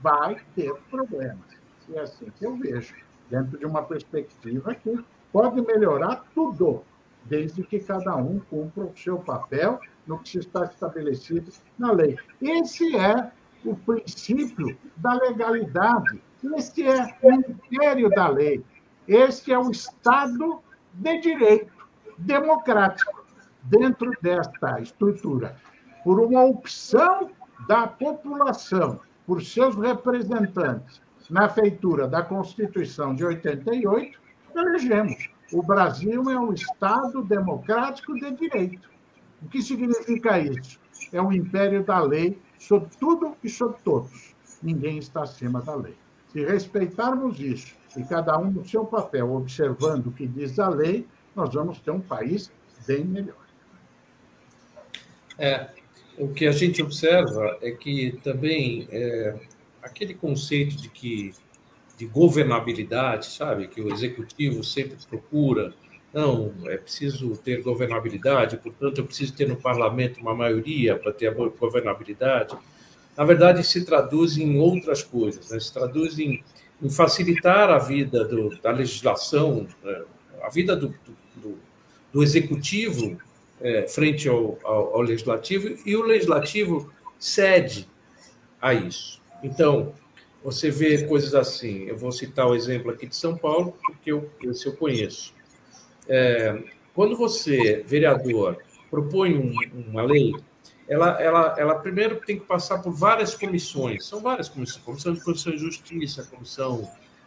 [0.00, 1.40] vai ter problemas.
[1.88, 2.94] E é assim que eu vejo,
[3.28, 6.82] dentro de uma perspectiva que pode melhorar tudo,
[7.24, 12.16] desde que cada um cumpra o seu papel no que está estabelecido na lei.
[12.40, 13.32] Esse é
[13.64, 16.22] o princípio da legalidade.
[16.56, 18.62] Esse é o império da lei.
[19.08, 20.60] Este é o Estado
[20.92, 21.72] de direito
[22.18, 23.23] democrático
[23.64, 25.56] dentro desta estrutura.
[26.02, 27.30] Por uma opção
[27.66, 31.00] da população, por seus representantes,
[31.30, 34.20] na feitura da Constituição de 88,
[34.54, 35.30] elegemos.
[35.52, 38.90] O Brasil é um Estado democrático de direito.
[39.42, 40.78] O que significa isso?
[41.12, 44.34] É o império da lei sobre tudo e sobre todos.
[44.62, 45.96] Ninguém está acima da lei.
[46.28, 51.06] Se respeitarmos isso e cada um no seu papel, observando o que diz a lei,
[51.36, 52.50] nós vamos ter um país
[52.86, 53.43] bem melhor.
[55.38, 55.68] É,
[56.18, 59.34] o que a gente observa é que também é,
[59.82, 61.32] aquele conceito de que
[61.96, 65.72] de governabilidade, sabe, que o executivo sempre procura,
[66.12, 71.28] não, é preciso ter governabilidade, portanto eu preciso ter no parlamento uma maioria para ter
[71.28, 72.56] a governabilidade.
[73.16, 75.60] Na verdade, se traduz em outras coisas, né?
[75.60, 76.42] se traduz em
[76.82, 80.02] em facilitar a vida do, da legislação, é,
[80.42, 80.94] a vida do,
[81.36, 81.58] do,
[82.12, 83.16] do executivo
[83.64, 87.88] é, frente ao, ao, ao, legislativo, e o legislativo cede
[88.60, 89.22] a isso.
[89.42, 89.94] Então,
[90.42, 94.30] você vê coisas assim, eu vou citar o exemplo aqui de São Paulo, porque eu,
[94.42, 95.32] esse eu conheço.
[96.06, 96.62] É,
[96.94, 98.58] quando você, vereador,
[98.90, 99.54] propõe um,
[99.88, 100.34] uma lei,
[100.86, 105.24] ela, ela, ela primeiro tem que passar por várias comissões, são várias comissões, comissão de
[105.24, 106.86] Constituição e Justiça, comissão,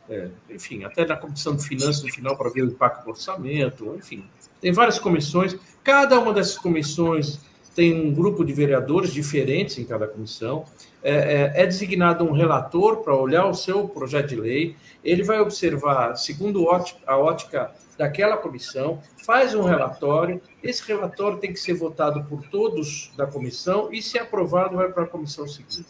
[0.09, 3.95] é, enfim, até na comissão de finanças no final para ver o impacto do orçamento,
[3.97, 4.25] enfim,
[4.61, 7.39] tem várias comissões, cada uma dessas comissões
[7.75, 10.65] tem um grupo de vereadores diferentes em cada comissão,
[11.03, 15.39] é, é, é designado um relator para olhar o seu projeto de lei, ele vai
[15.39, 16.67] observar, segundo
[17.05, 23.11] a ótica daquela comissão, faz um relatório, esse relatório tem que ser votado por todos
[23.15, 25.85] da comissão e, se aprovado, vai para a comissão seguinte.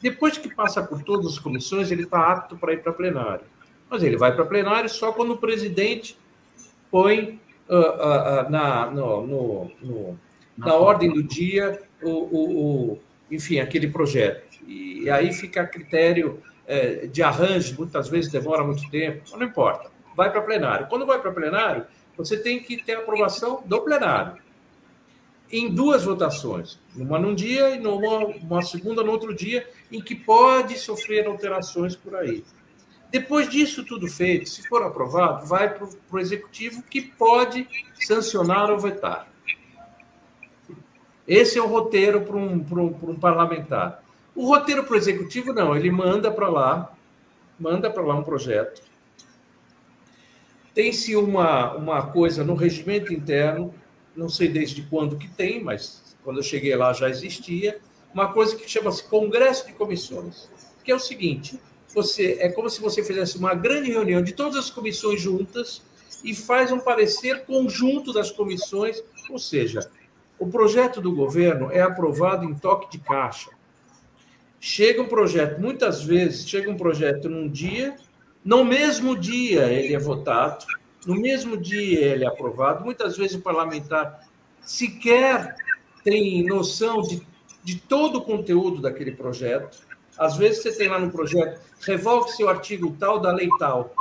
[0.00, 3.44] Depois que passa por todas as comissões, ele está apto para ir para plenário.
[3.88, 6.18] Mas ele vai para plenário só quando o presidente
[6.90, 10.18] põe uh, uh, uh, na, no, no, no,
[10.56, 12.98] na ordem do dia o, o, o,
[13.30, 14.46] enfim, aquele projeto.
[14.66, 19.46] E aí fica a critério eh, de arranjo, muitas vezes demora muito tempo, mas não
[19.46, 20.86] importa vai para plenário.
[20.88, 24.38] Quando vai para plenário, você tem que ter a aprovação do plenário.
[25.52, 30.14] Em duas votações, uma num dia e numa uma segunda no outro dia, em que
[30.14, 32.42] pode sofrer alterações por aí.
[33.10, 38.78] Depois disso tudo feito, se for aprovado, vai para o executivo que pode sancionar ou
[38.78, 39.28] vetar.
[41.26, 44.02] Esse é o roteiro para um, um, um parlamentar.
[44.34, 46.94] O roteiro para o executivo, não, ele manda para lá,
[47.58, 48.82] manda para lá um projeto,
[50.76, 53.74] tem-se uma, uma coisa no regimento interno,
[54.14, 57.80] não sei desde quando que tem, mas quando eu cheguei lá já existia,
[58.12, 60.50] uma coisa que chama-se Congresso de Comissões,
[60.84, 61.58] que é o seguinte:
[61.96, 65.82] você é como se você fizesse uma grande reunião de todas as comissões juntas
[66.22, 69.90] e faz um parecer conjunto das comissões, ou seja,
[70.38, 73.50] o projeto do governo é aprovado em toque de caixa.
[74.60, 77.96] Chega um projeto, muitas vezes, chega um projeto num dia
[78.46, 80.64] no mesmo dia ele é votado,
[81.04, 82.84] no mesmo dia ele é aprovado.
[82.84, 84.24] Muitas vezes o parlamentar
[84.60, 85.56] sequer
[86.04, 87.26] tem noção de,
[87.64, 89.84] de todo o conteúdo daquele projeto.
[90.18, 93.94] Às vezes você tem lá no projeto, revogue seu artigo tal da lei tal.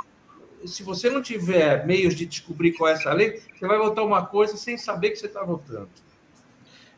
[0.66, 4.26] Se você não tiver meios de descobrir qual é essa lei, você vai votar uma
[4.26, 5.90] coisa sem saber que você está votando.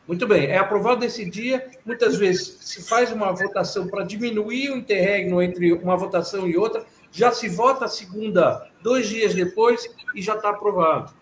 [0.06, 1.70] Muito bem, é aprovado nesse dia.
[1.84, 6.86] Muitas vezes se faz uma votação para diminuir o interregno entre uma votação e outra,
[7.12, 11.12] já se vota a segunda dois dias depois e já está aprovado.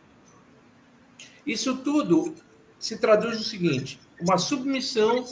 [1.45, 2.35] Isso tudo
[2.79, 5.25] se traduz no seguinte: uma submissão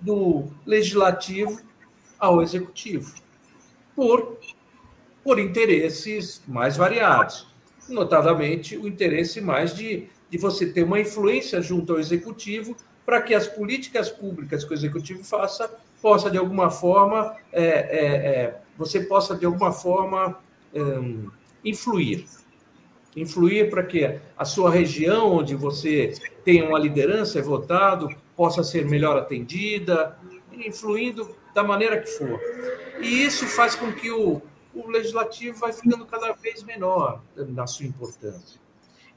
[0.00, 1.58] do legislativo
[2.20, 3.14] ao executivo,
[3.96, 4.38] por,
[5.24, 7.48] por interesses mais variados,
[7.88, 13.34] notadamente o interesse mais de, de você ter uma influência junto ao executivo para que
[13.34, 15.68] as políticas públicas que o executivo faça
[16.00, 20.38] possa de alguma forma é, é, é, você possa de alguma forma
[20.74, 21.28] hum,
[21.64, 22.24] influir.
[23.16, 26.14] Influir para que a sua região onde você
[26.44, 30.16] tem uma liderança é votado possa ser melhor atendida
[30.52, 32.40] influindo da maneira que for
[33.00, 34.40] e isso faz com que o,
[34.74, 38.60] o legislativo vai ficando cada vez menor na sua importância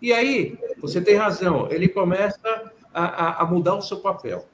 [0.01, 4.47] e aí você tem razão ele começa a, a, a mudar o seu papel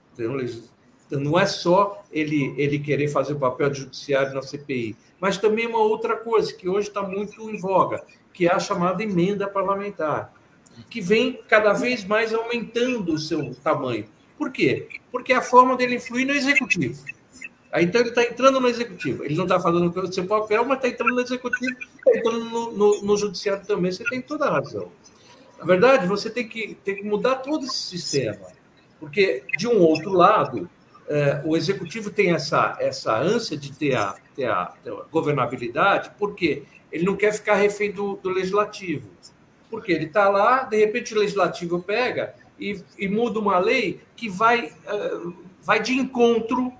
[1.09, 5.37] então, não é só ele, ele querer fazer o papel de judiciário na CPI, mas
[5.37, 9.47] também uma outra coisa que hoje está muito em voga, que é a chamada emenda
[9.47, 10.31] parlamentar,
[10.89, 14.05] que vem cada vez mais aumentando o seu tamanho.
[14.37, 14.87] Por quê?
[15.11, 17.03] Porque é a forma dele influir no executivo.
[17.71, 19.23] Aí, então ele está entrando no executivo.
[19.23, 22.71] Ele não está fazendo o seu papel, mas está entrando no executivo, está entrando no,
[22.71, 23.91] no, no, judiciário também.
[23.91, 24.91] Você tem toda a razão.
[25.59, 28.47] Na verdade, você tem que, tem que mudar todo esse sistema.
[28.99, 30.69] Porque, de um outro lado,
[31.07, 36.11] é, o executivo tem essa, essa ânsia de ter a, ter a, ter a governabilidade,
[36.17, 39.09] porque ele não quer ficar refém do, do legislativo.
[39.69, 44.27] Porque ele está lá, de repente o legislativo pega e, e muda uma lei que
[44.27, 46.73] vai, uh, vai de encontro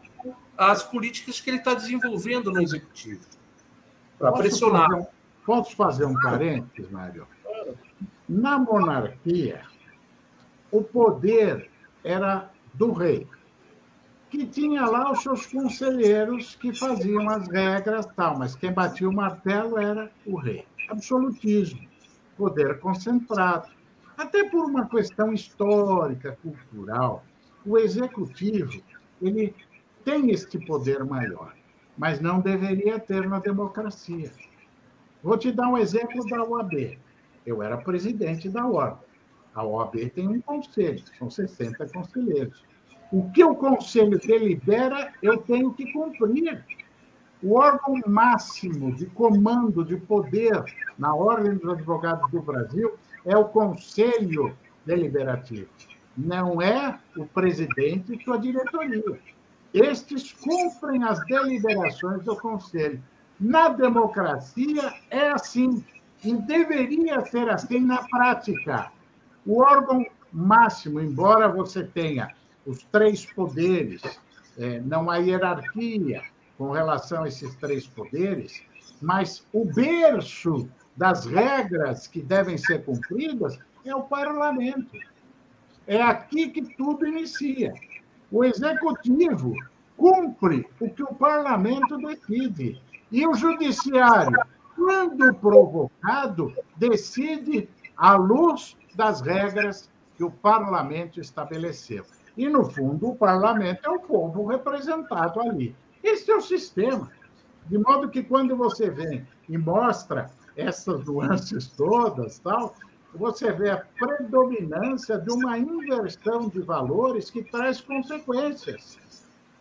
[0.60, 3.22] às políticas que ele está desenvolvendo no executivo.
[4.18, 4.90] Para pressionar.
[4.90, 5.08] Fazer,
[5.46, 7.26] posso fazer um parênteses, Mário?
[8.28, 9.62] Na monarquia,
[10.70, 11.72] o poder
[12.04, 13.26] era do rei
[14.30, 19.14] que tinha lá os seus conselheiros que faziam as regras tal, mas quem batia o
[19.14, 20.66] martelo era o rei.
[20.88, 21.82] Absolutismo,
[22.38, 23.70] poder concentrado.
[24.16, 27.24] Até por uma questão histórica, cultural,
[27.66, 28.84] o executivo
[29.20, 29.56] ele
[30.04, 31.54] tem este poder maior,
[31.98, 34.32] mas não deveria ter na democracia.
[35.22, 36.98] Vou te dar um exemplo da OAB.
[37.46, 39.00] Eu era presidente da OAB.
[39.54, 42.64] A OAB tem um conselho, são 60 conselheiros.
[43.12, 46.64] O que o conselho delibera, eu tenho que cumprir.
[47.42, 50.64] O órgão máximo de comando de poder
[50.98, 52.94] na Ordem dos Advogados do Brasil
[53.26, 55.70] é o Conselho Deliberativo,
[56.18, 59.20] não é o presidente e sua diretoria.
[59.74, 63.02] Estes cumprem as deliberações do Conselho.
[63.40, 65.84] Na democracia é assim,
[66.24, 68.92] e deveria ser assim na prática.
[69.46, 72.30] O órgão máximo, embora você tenha
[72.66, 74.02] os três poderes,
[74.58, 76.24] é, não há hierarquia
[76.58, 78.62] com relação a esses três poderes,
[79.02, 84.98] mas o berço das regras que devem ser cumpridas é o parlamento.
[85.88, 87.74] É aqui que tudo inicia.
[88.32, 89.54] O executivo
[89.98, 92.82] cumpre o que o parlamento decide.
[93.12, 94.38] E o judiciário,
[94.76, 97.68] quando provocado, decide
[97.98, 102.06] à luz das regras que o parlamento estabeleceu.
[102.38, 105.76] E, no fundo, o parlamento é o povo representado ali.
[106.04, 107.12] Esse é o sistema.
[107.66, 112.76] De modo que, quando você vem e mostra essas nuances todas, tal,
[113.14, 118.98] você vê a predominância de uma inversão de valores que traz consequências.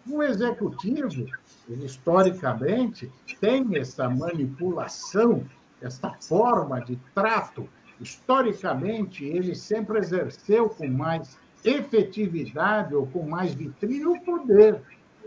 [0.06, 1.26] O executivo,
[1.68, 5.44] historicamente, tem essa manipulação,
[5.80, 7.68] essa forma de trato.
[8.00, 14.80] Historicamente, ele sempre exerceu com mais efetividade ou com mais vitrine o poder.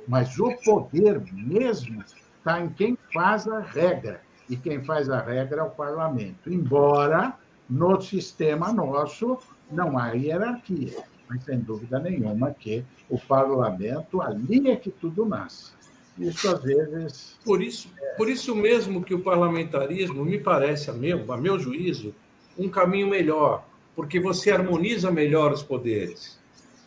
[0.07, 2.03] Mas o poder mesmo
[2.37, 4.21] está em quem faz a regra.
[4.49, 6.51] E quem faz a regra é o parlamento.
[6.51, 7.37] Embora
[7.69, 9.37] no sistema nosso
[9.71, 11.03] não há hierarquia.
[11.29, 15.71] Mas sem dúvida nenhuma que o parlamento, ali é que tudo nasce.
[16.17, 17.39] Isso às vezes.
[17.45, 22.13] Por isso, por isso mesmo que o parlamentarismo me parece, a meu, a meu juízo,
[22.57, 23.63] um caminho melhor
[23.95, 26.39] porque você harmoniza melhor os poderes,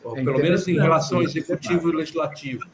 [0.05, 2.65] é pelo menos em relação ao executivo e legislativo.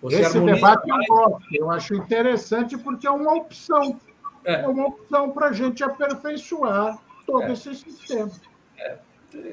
[0.00, 1.08] Você Esse debate mais...
[1.08, 4.00] eu gosto, eu acho interessante porque é uma opção.
[4.44, 7.52] É, é uma opção para a gente aperfeiçoar todo é.
[7.52, 8.30] esse sistema.
[8.78, 8.98] É.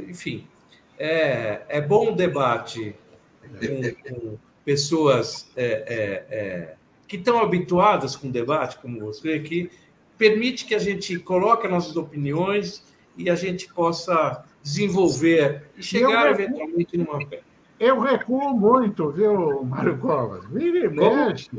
[0.08, 0.48] Enfim,
[0.98, 2.96] é, é bom o debate
[3.42, 6.76] com, com pessoas é, é,
[7.08, 9.72] que estão habituadas com debate, como você, que
[10.18, 12.84] permite que a gente coloque nossas opiniões
[13.18, 17.42] e a gente possa desenvolver e chegar recuo, eventualmente numa pé.
[17.80, 20.46] Eu recuo muito, viu, Mário Covas?
[20.50, 21.50] Vira e mexe.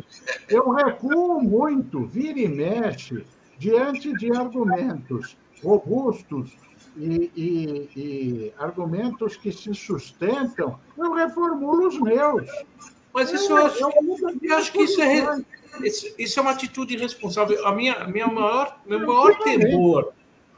[0.48, 3.24] Eu recuo muito, vira e mexe,
[3.58, 6.56] diante de argumentos robustos
[6.96, 12.46] e, e, e argumentos que se sustentam, eu reformulo os meus.
[13.12, 15.42] Mas isso eu, eu, acho, eu, eu acho que isso é,
[16.18, 17.66] isso é uma atitude irresponsável.
[17.66, 20.12] A minha, minha maior, meu maior temor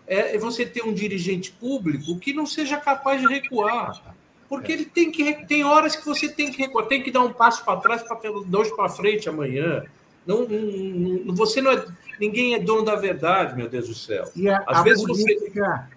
[0.06, 4.14] é você ter um dirigente público que não seja capaz de recuar.
[4.48, 7.32] Porque ele tem que tem horas que você tem que recuar, tem que dar um
[7.32, 9.84] passo para trás para ter dois para frente amanhã.
[10.26, 11.84] Não, não, você não é.
[12.22, 14.30] Ninguém é dono da verdade, meu Deus do céu.
[14.36, 15.88] E a, Às a vezes política...
[15.88, 15.96] você.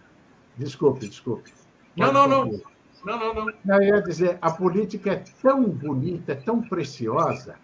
[0.58, 1.54] Desculpe, desculpe.
[1.96, 2.62] Não, não, não.
[3.06, 3.76] Não, não, não.
[3.76, 7.58] Eu ia dizer, a política é tão bonita, é tão preciosa,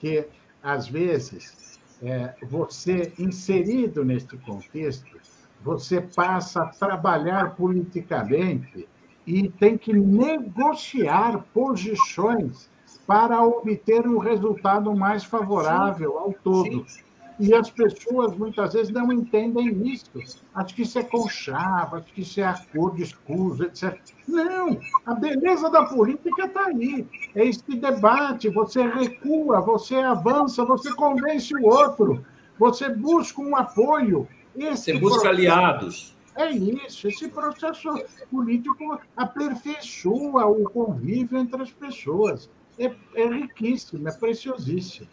[0.00, 0.26] que,
[0.60, 5.16] às vezes, é, você, inserido neste contexto,
[5.62, 8.88] você passa a trabalhar politicamente
[9.24, 12.68] e tem que negociar posições
[13.06, 16.88] para obter um resultado mais favorável ao todo.
[16.88, 17.04] Sim.
[17.38, 20.10] E as pessoas muitas vezes não entendem isso.
[20.54, 23.98] Acho que isso é conchava, acho que isso é acordo, escuso, etc.
[24.28, 27.06] Não, a beleza da política está aí.
[27.34, 32.24] É esse debate, você recua, você avança, você convence o outro,
[32.58, 34.28] você busca um apoio.
[34.56, 36.16] Esse você busca processo, aliados.
[36.36, 37.88] É isso, esse processo
[38.30, 45.08] político aperfeiçoa o convívio entre as pessoas é, é riquíssimo, é preciosíssimo.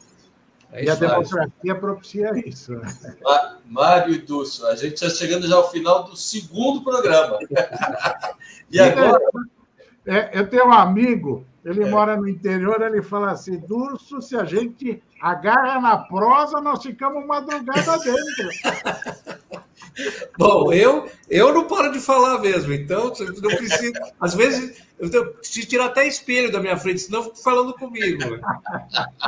[0.71, 2.73] É e a democracia propicia isso.
[3.65, 7.37] Mário e Dulce, a gente está chegando já ao final do segundo programa.
[8.71, 9.19] e agora?
[10.05, 11.89] É, eu tenho um amigo, ele é.
[11.89, 17.25] mora no interior, ele fala assim: Durso, se a gente agarra na prosa, nós ficamos
[17.25, 19.60] madrugada dentro.
[20.37, 23.93] Bom, eu, eu não paro de falar mesmo, então não preciso.
[24.19, 28.39] Às vezes eu preciso tirar até espelho da minha frente, senão fico falando comigo.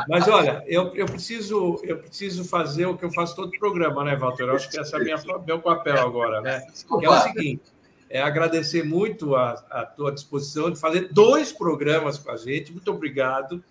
[0.07, 4.15] Mas olha, eu, eu, preciso, eu preciso fazer o que eu faço todo programa, né,
[4.15, 4.43] Walter?
[4.43, 6.63] Eu acho que esse é minha, meu papel agora, né?
[6.99, 7.63] Que é o seguinte:
[8.09, 12.71] é agradecer muito a, a tua disposição de fazer dois programas com a gente.
[12.71, 13.63] Muito obrigado.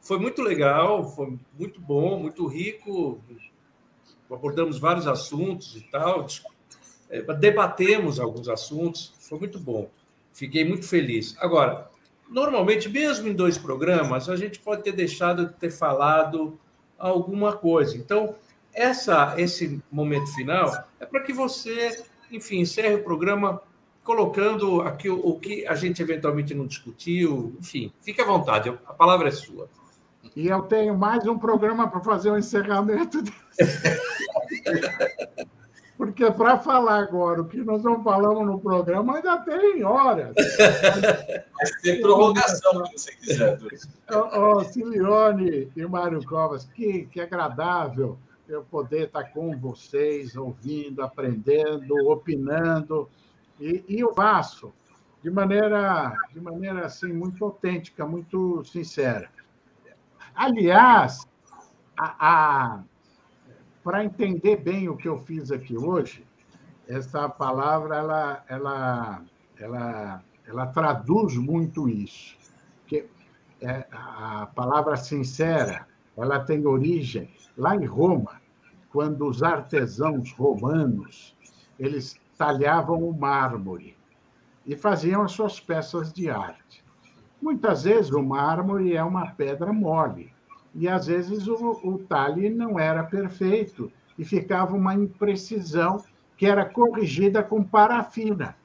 [0.00, 3.20] Foi muito legal, foi muito bom, muito rico.
[4.32, 6.26] Abordamos vários assuntos e tal,
[7.08, 9.88] é, debatemos alguns assuntos, foi muito bom.
[10.32, 11.36] Fiquei muito feliz.
[11.38, 11.90] Agora,
[12.28, 16.58] normalmente, mesmo em dois programas, a gente pode ter deixado de ter falado
[16.98, 17.96] alguma coisa.
[17.96, 18.34] Então,
[18.72, 23.60] essa, esse momento final é para que você, enfim, encerre o programa
[24.04, 28.92] colocando aqui o, o, que a gente eventualmente não discutiu, enfim, fique à vontade, a
[28.92, 29.68] palavra é sua.
[30.36, 33.18] E eu tenho mais um programa para fazer o um encerramento.
[35.96, 40.34] Porque para falar agora o que nós não falamos no programa, ainda tem horas.
[41.58, 43.58] Mas tem prorrogação, se você quiser.
[44.34, 48.18] Oh, Cilione e Mário Covas, que, que agradável
[48.48, 53.06] eu poder estar com vocês, ouvindo, aprendendo, opinando.
[53.60, 54.72] E, e eu faço
[55.22, 59.28] de maneira, de maneira assim, muito autêntica, muito sincera.
[60.34, 61.26] Aliás,
[63.82, 66.26] para entender bem o que eu fiz aqui hoje,
[66.88, 69.22] essa palavra ela, ela,
[69.58, 72.36] ela, ela traduz muito isso.
[72.86, 73.08] Que
[73.60, 78.40] é, a palavra sincera ela tem origem lá em Roma,
[78.90, 81.36] quando os artesãos romanos
[81.78, 83.96] eles talhavam o mármore
[84.66, 86.84] e faziam as suas peças de arte.
[87.40, 90.32] Muitas vezes o mármore é uma pedra mole
[90.74, 96.02] e às vezes o, o talhe não era perfeito e ficava uma imprecisão
[96.36, 98.56] que era corrigida com parafina.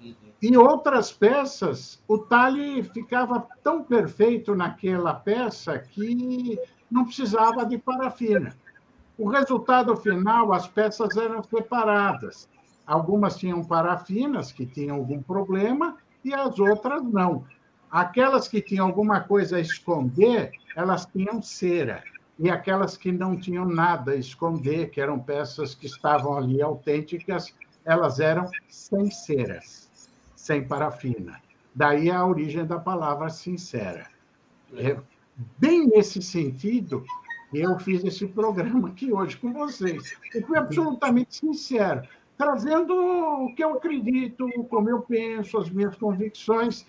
[0.00, 0.14] Uhum.
[0.42, 6.58] Em outras peças, o talhe ficava tão perfeito naquela peça que
[6.90, 8.54] não precisava de parafina.
[9.18, 12.48] O resultado final, as peças eram separadas.
[12.86, 17.44] Algumas tinham parafinas, que tinham algum problema, e as outras não.
[17.94, 22.02] Aquelas que tinham alguma coisa a esconder, elas tinham cera.
[22.36, 27.54] E aquelas que não tinham nada a esconder, que eram peças que estavam ali autênticas,
[27.84, 29.88] elas eram sem ceras,
[30.34, 31.40] sem parafina.
[31.72, 34.08] Daí a origem da palavra sincera.
[34.76, 34.96] É,
[35.56, 37.04] bem nesse sentido,
[37.52, 40.16] eu fiz esse programa aqui hoje com vocês.
[40.34, 42.02] Eu fui absolutamente sincero,
[42.36, 46.84] trazendo o que eu acredito, como eu penso, as minhas convicções,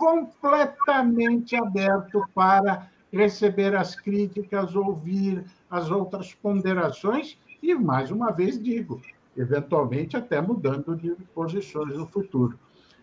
[0.00, 9.02] completamente aberto para receber as críticas, ouvir as outras ponderações e, mais uma vez, digo,
[9.36, 12.58] eventualmente até mudando de posições no futuro.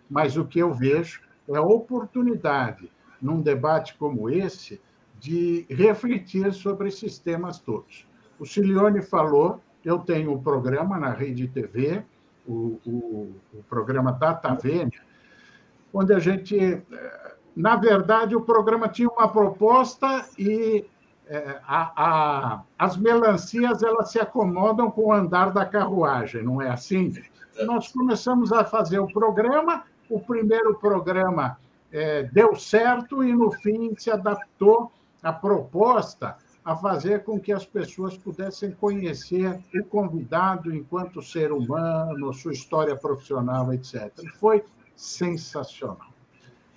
[0.10, 2.92] Mas o que eu vejo é a oportunidade,
[3.22, 4.82] num debate como esse,
[5.20, 8.08] de refletir sobre esses temas todos.
[8.40, 12.04] O Cilione falou, eu tenho um programa na Rede TV,
[12.48, 15.06] o, o, o programa Data Vênia,
[15.94, 16.58] onde a gente.
[16.58, 20.86] Eh, na verdade, o programa tinha uma proposta e
[21.30, 26.70] é, a, a, as melancias elas se acomodam com o andar da carruagem, não é
[26.70, 27.14] assim?
[27.66, 31.58] Nós começamos a fazer o programa, o primeiro programa
[31.92, 37.66] é, deu certo e, no fim, se adaptou a proposta a fazer com que as
[37.66, 44.12] pessoas pudessem conhecer o convidado enquanto ser humano, sua história profissional, etc.
[44.40, 44.64] Foi
[44.98, 46.12] sensacional,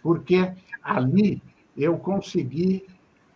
[0.02, 1.42] porque ali
[1.76, 2.86] eu consegui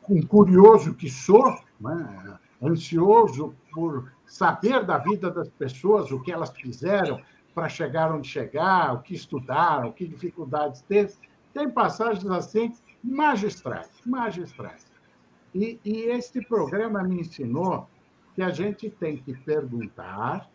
[0.09, 2.39] um curioso que sou, né?
[2.63, 7.21] ansioso por saber da vida das pessoas, o que elas fizeram
[7.55, 11.15] para chegar onde chegar, o que estudaram, que dificuldades teve.
[11.53, 14.87] Tem passagens assim magistrais, magistrais.
[15.55, 17.89] E, e este programa me ensinou
[18.35, 20.51] que a gente tem que perguntar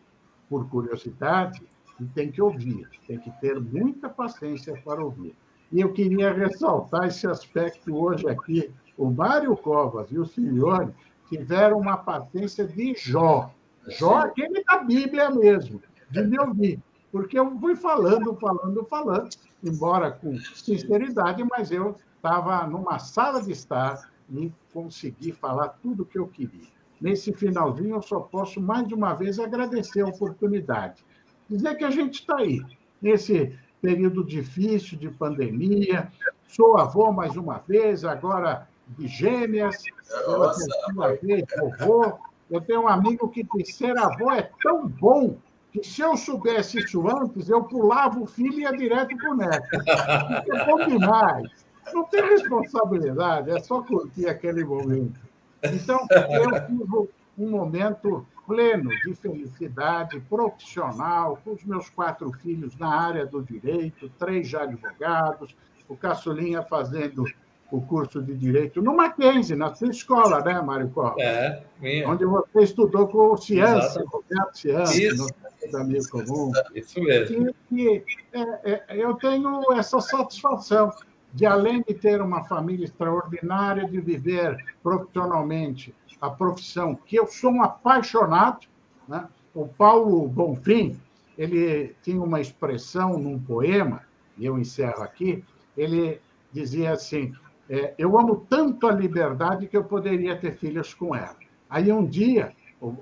[0.48, 1.62] por curiosidade
[2.00, 5.34] e tem que ouvir, tem que ter muita paciência para ouvir.
[5.70, 10.92] E eu queria ressaltar esse aspecto hoje aqui o Mário Covas e o Simeone
[11.28, 13.50] tiveram uma paciência de Jó.
[13.88, 15.80] Jó, aquele da Bíblia mesmo,
[16.10, 16.78] de me ouvir.
[17.10, 19.28] Porque eu fui falando, falando, falando,
[19.64, 26.06] embora com sinceridade, mas eu estava numa sala de estar e consegui falar tudo o
[26.06, 26.68] que eu queria.
[27.00, 31.02] Nesse finalzinho, eu só posso, mais uma vez, agradecer a oportunidade.
[31.50, 32.62] Dizer que a gente está aí,
[33.02, 36.08] nesse período difícil de pandemia.
[36.46, 39.82] Sou avô mais uma vez, agora de gêmeas,
[40.24, 42.18] pela terceira vez, vovô.
[42.48, 45.36] Eu tenho um amigo que diz ser avô é tão bom
[45.72, 49.36] que se eu soubesse isso antes, eu pulava o filho e ia direto para o
[49.36, 49.68] neto.
[49.86, 51.48] é bom demais.
[51.92, 55.18] Não tem responsabilidade, é só curtir aquele momento.
[55.64, 62.92] Então, eu tive um momento pleno de felicidade profissional, com os meus quatro filhos na
[62.92, 65.54] área do direito, três já advogados,
[65.88, 67.24] o Caçulinha fazendo
[67.70, 71.22] o curso de Direito no Mackenzie, na sua escola, né, Mário Costa?
[71.22, 72.08] É, minha.
[72.08, 75.26] Onde você estudou com o Ciência, Roberto Ciência,
[75.70, 76.50] no Amigo Comum.
[76.74, 77.54] Isso mesmo.
[77.70, 80.90] E, e é, é, eu tenho essa satisfação
[81.32, 87.52] de, além de ter uma família extraordinária, de viver profissionalmente a profissão que eu sou
[87.52, 88.66] um apaixonado.
[89.08, 89.26] Né?
[89.54, 91.00] O Paulo Bonfim,
[91.38, 94.02] ele tinha uma expressão num poema,
[94.36, 95.44] e eu encerro aqui,
[95.76, 96.20] ele
[96.52, 97.32] dizia assim,
[97.68, 101.36] é, eu amo tanto a liberdade que eu poderia ter filhos com ela.
[101.68, 102.52] Aí um dia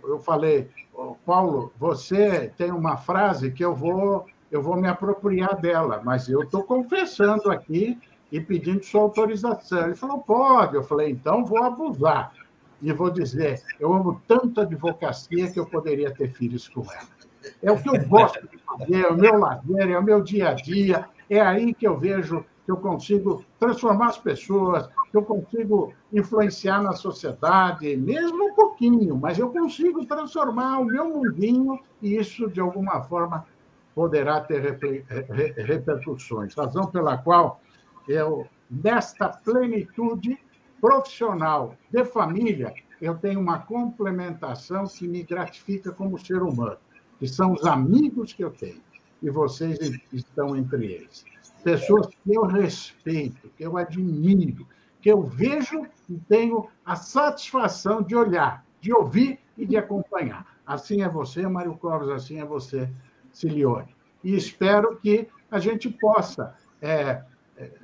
[0.04, 0.68] eu falei,
[1.24, 6.42] Paulo, você tem uma frase que eu vou eu vou me apropriar dela, mas eu
[6.42, 7.98] estou confessando aqui
[8.30, 9.86] e pedindo sua autorização.
[9.86, 10.74] Ele falou, pode.
[10.74, 12.32] Eu falei, então vou abusar.
[12.80, 17.08] E vou dizer, eu amo tanto a advocacia que eu poderia ter filhos com ela.
[17.62, 20.50] É o que eu gosto de fazer, é o meu lazer, é o meu dia
[20.50, 21.08] a dia.
[21.28, 26.82] É aí que eu vejo que eu consigo transformar as pessoas, que eu consigo influenciar
[26.82, 32.60] na sociedade, mesmo um pouquinho, mas eu consigo transformar o meu mundinho e isso, de
[32.60, 33.46] alguma forma,
[33.94, 34.78] poderá ter
[35.56, 36.54] repercussões.
[36.54, 37.60] Razão pela qual
[38.08, 40.38] eu, nesta plenitude
[40.80, 46.78] profissional de família, eu tenho uma complementação que me gratifica como ser humano,
[47.18, 48.82] que são os amigos que eu tenho,
[49.22, 49.78] e vocês
[50.12, 51.24] estão entre eles
[51.62, 54.66] pessoas que eu respeito, que eu admiro,
[55.00, 60.46] que eu vejo e tenho a satisfação de olhar, de ouvir e de acompanhar.
[60.66, 62.90] Assim é você, Mário Covas, assim é você,
[63.32, 63.94] Cilione.
[64.22, 67.24] E espero que a gente possa é, é,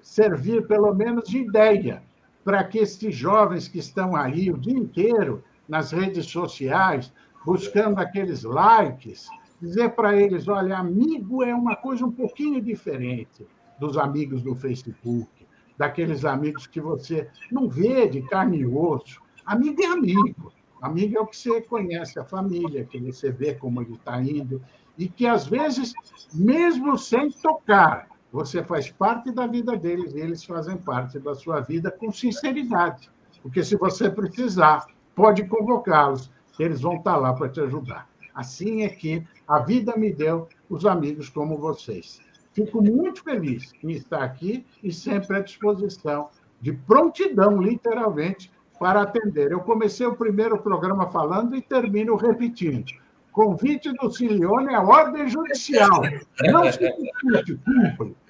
[0.03, 2.03] servir, pelo menos, de ideia
[2.45, 7.11] para que esses jovens que estão aí o dia inteiro nas redes sociais,
[7.45, 9.27] buscando aqueles likes,
[9.61, 13.47] dizer para eles: olha, amigo é uma coisa um pouquinho diferente
[13.81, 15.47] dos amigos do Facebook,
[15.77, 19.21] daqueles amigos que você não vê de carne e osso.
[19.47, 20.53] Amigo é amigo.
[20.81, 24.63] Amigo é o que você conhece, a família, que você vê como ele está indo,
[24.99, 25.95] e que, às vezes,
[26.33, 31.61] mesmo sem tocar, você faz parte da vida deles e eles fazem parte da sua
[31.61, 33.09] vida com sinceridade.
[33.41, 38.09] Porque, se você precisar, pode convocá-los, eles vão estar lá para te ajudar.
[38.35, 42.21] Assim é que a vida me deu os amigos como vocês.
[42.53, 46.29] Fico muito feliz em estar aqui e sempre à disposição,
[46.61, 49.53] de prontidão, literalmente, para atender.
[49.53, 52.91] Eu comecei o primeiro programa falando e termino repetindo.
[53.31, 56.03] Convite do Cilione é ordem judicial.
[56.51, 58.24] Não se discute, cumpre.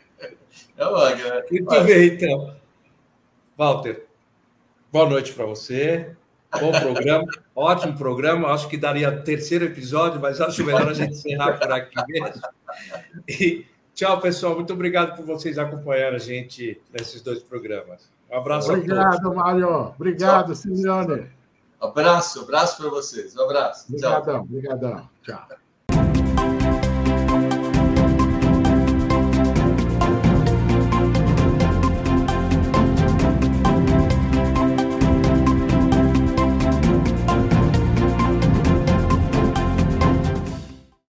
[1.51, 2.55] Muito bem, então.
[3.57, 4.07] Walter,
[4.93, 6.15] boa noite para você.
[6.61, 8.53] Bom programa, ótimo programa.
[8.53, 12.43] Acho que daria terceiro episódio, mas acho melhor a gente encerrar por aqui mesmo.
[13.29, 14.55] E tchau, pessoal.
[14.55, 18.09] Muito obrigado por vocês acompanharem a gente nesses dois programas.
[18.31, 19.27] Um abraço obrigado, a todos.
[19.27, 19.95] Obrigado, Mário.
[19.97, 21.27] Obrigado, Simeone.
[21.81, 23.37] Abraço, abraço para vocês.
[23.37, 23.87] Um abraço.
[23.89, 25.11] Obrigadão, obrigadão.
[25.23, 25.64] Tchau.